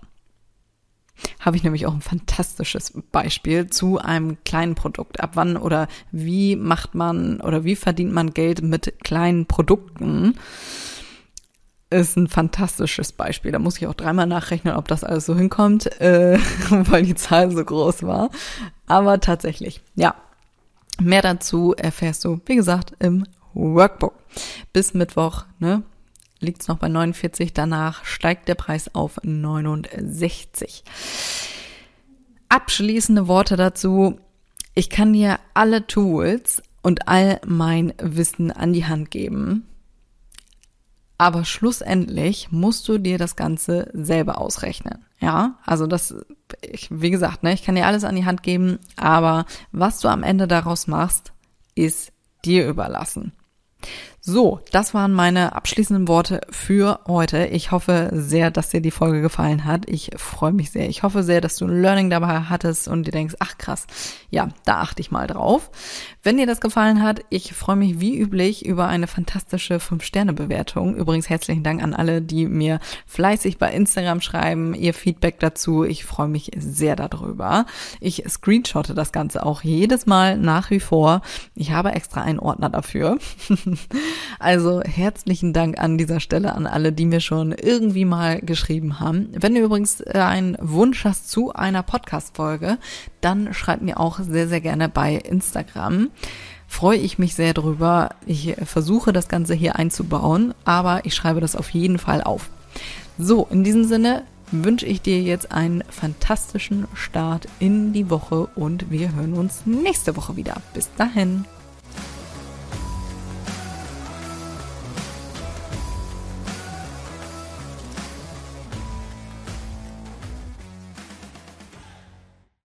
habe 1.40 1.58
ich 1.58 1.64
nämlich 1.64 1.86
auch 1.86 1.94
ein 1.94 2.02
fantastisches 2.02 2.94
Beispiel 3.12 3.68
zu 3.68 4.00
einem 4.00 4.38
kleinen 4.44 4.76
Produkt. 4.76 5.20
Ab 5.20 5.32
wann 5.34 5.58
oder 5.58 5.88
wie 6.12 6.56
macht 6.56 6.96
man 6.96 7.42
oder 7.42 7.64
wie 7.64 7.76
verdient 7.76 8.14
man 8.14 8.34
Geld 8.34 8.62
mit 8.62 8.94
kleinen 9.04 9.46
Produkten? 9.46 10.36
Ist 11.92 12.16
ein 12.18 12.28
fantastisches 12.28 13.12
Beispiel. 13.12 13.52
Da 13.52 13.60
muss 13.60 13.78
ich 13.78 13.88
auch 13.88 13.94
dreimal 13.94 14.26
nachrechnen, 14.26 14.76
ob 14.76 14.88
das 14.88 15.04
alles 15.04 15.26
so 15.26 15.36
hinkommt, 15.36 16.00
äh, 16.02 16.40
weil 16.70 17.04
die 17.04 17.16
Zahl 17.16 17.52
so 17.52 17.64
groß 17.64 18.04
war. 18.04 18.30
Aber 18.88 19.20
tatsächlich, 19.20 19.82
ja. 19.96 20.16
Mehr 21.00 21.22
dazu 21.22 21.74
erfährst 21.76 22.24
du, 22.26 22.42
wie 22.46 22.56
gesagt, 22.56 22.94
im 23.00 23.26
Workbook. 23.54 24.14
Bis 24.72 24.94
Mittwoch, 24.94 25.46
ne? 25.60 25.84
Liegt 26.40 26.62
es 26.62 26.68
noch 26.68 26.78
bei 26.78 26.88
49, 26.88 27.54
danach 27.54 28.04
steigt 28.04 28.48
der 28.48 28.56
Preis 28.56 28.96
auf 28.96 29.20
69. 29.24 30.84
Abschließende 32.50 33.28
Worte 33.28 33.58
dazu. 33.58 34.20
Ich 34.74 34.90
kann 34.90 35.14
dir 35.14 35.40
alle 35.54 35.86
Tools 35.86 36.64
und 36.82 37.08
all 37.08 37.40
mein 37.46 37.94
Wissen 38.02 38.52
an 38.52 38.74
die 38.74 38.86
Hand 38.86 39.12
geben 39.12 39.68
aber 41.22 41.46
schlussendlich 41.46 42.52
musst 42.52 42.88
du 42.88 42.98
dir 42.98 43.20
das 43.20 43.36
Ganze 43.36 43.92
selber 43.94 44.42
ausrechnen. 44.42 45.06
Ja, 45.20 45.60
also 45.68 45.86
das, 45.86 46.16
ich, 46.62 46.88
wie 46.90 47.12
gesagt, 47.12 47.44
ne, 47.44 47.54
ich 47.54 47.64
kann 47.64 47.76
dir 47.76 47.86
alles 47.86 48.04
an 48.04 48.16
die 48.16 48.26
Hand 48.26 48.42
geben, 48.42 48.80
aber 48.96 49.46
was 49.72 50.00
du 50.00 50.08
am 50.08 50.24
Ende 50.24 50.48
daraus 50.48 50.88
machst, 50.88 51.32
ist 51.76 52.12
dir 52.44 52.68
überlassen. 52.68 53.34
So, 54.24 54.60
das 54.72 54.94
waren 54.94 55.14
meine 55.14 55.56
abschließenden 55.56 56.08
Worte 56.08 56.42
für 56.52 57.00
heute. 57.08 57.48
Ich 57.48 57.72
hoffe 57.72 58.12
sehr, 58.14 58.52
dass 58.52 58.70
dir 58.70 58.80
die 58.80 58.92
Folge 58.92 59.20
gefallen 59.20 59.66
hat. 59.66 59.90
Ich 59.90 60.12
freue 60.16 60.52
mich 60.52 60.70
sehr. 60.70 60.88
Ich 60.90 61.02
hoffe 61.02 61.24
sehr, 61.24 61.42
dass 61.42 61.56
du 61.56 61.66
ein 61.66 61.82
Learning 61.82 62.12
dabei 62.12 62.42
hattest 62.42 62.88
und 62.88 63.08
dir 63.08 63.12
denkst, 63.12 63.34
ach 63.40 63.58
krass, 63.58 63.88
ja, 64.30 64.50
da 64.64 64.82
achte 64.82 65.02
ich 65.02 65.10
mal 65.10 65.26
drauf. 65.26 65.72
Wenn 66.22 66.38
dir 66.38 66.46
das 66.46 66.62
gefallen 66.62 67.02
hat, 67.02 67.22
ich 67.32 67.54
freue 67.54 67.78
mich 67.78 68.00
wie 68.00 68.16
üblich 68.16 68.64
über 68.64 68.88
eine 68.88 69.08
fantastische 69.08 69.78
5-Sterne-Bewertung. 69.78 70.96
Übrigens 70.96 71.28
herzlichen 71.28 71.64
Dank 71.64 71.82
an 71.82 71.96
alle, 71.96 72.22
die 72.22 72.46
mir 72.46 72.80
fleißig 73.08 73.58
bei 73.58 73.74
Instagram 73.74 74.22
schreiben, 74.22 74.76
ihr 74.76 74.94
Feedback 74.94 75.40
dazu. 75.40 75.84
Ich 75.84 76.06
freue 76.06 76.28
mich 76.28 76.52
sehr 76.56 76.96
darüber. 76.96 77.66
Ich 78.00 78.24
screenshotte 78.30 78.94
das 78.94 79.12
Ganze 79.12 79.44
auch 79.44 79.64
jedes 79.64 80.06
Mal 80.06 80.38
nach 80.38 80.70
wie 80.70 80.80
vor. 80.80 81.24
Ich 81.56 81.72
habe 81.72 81.94
extra 81.94 82.22
einen 82.22 82.38
Ordner 82.38 82.70
dafür. 82.70 83.18
Also 84.40 84.82
herzlichen 84.82 85.54
Dank 85.54 85.80
an 85.80 85.98
dieser 85.98 86.20
Stelle 86.20 86.56
an 86.56 86.68
alle, 86.68 86.92
die 86.92 87.06
mir 87.06 87.20
schon 87.20 87.52
irgendwie 87.52 88.06
mal 88.06 88.42
geschrieben 88.42 89.00
haben. 89.00 89.30
Wenn 89.34 89.56
du 89.56 89.62
übrigens 89.62 90.02
äh, 90.02 90.20
einen 90.20 90.58
Wunsch 90.60 91.06
hast 91.06 91.30
zu 91.30 91.54
einer 91.54 91.84
Podcast-Folge, 91.84 92.78
dann 93.22 93.54
schreib 93.54 93.82
mir 93.82 94.00
auch 94.00 94.20
sehr, 94.20 94.48
sehr 94.48 94.62
gerne 94.62 94.90
bei 94.90 95.16
Instagram. 95.16 96.10
Freue 96.68 96.98
ich 96.98 97.20
mich 97.20 97.36
sehr 97.36 97.54
drüber. 97.54 98.12
Ich 98.26 98.56
versuche 98.64 99.12
das 99.12 99.28
Ganze 99.28 99.54
hier 99.54 99.76
einzubauen, 99.76 100.54
aber 100.64 101.06
ich 101.06 101.16
schreibe 101.16 101.42
das 101.42 101.56
auf 101.56 101.70
jeden 101.72 102.00
Fall 102.00 102.24
auf. 102.24 102.50
So, 103.18 103.46
in 103.52 103.64
diesem 103.64 103.84
Sinne 103.84 104.24
wünsche 104.52 104.86
ich 104.86 105.02
dir 105.02 105.22
jetzt 105.22 105.52
einen 105.52 105.84
fantastischen 105.90 106.88
Start 106.94 107.48
in 107.60 107.94
die 107.94 108.10
Woche 108.10 108.48
und 108.56 108.90
wir 108.92 109.14
hören 109.14 109.34
uns 109.34 109.66
nächste 109.66 110.16
Woche 110.16 110.36
wieder. 110.36 110.56
Bis 110.74 110.90
dahin. 110.96 111.46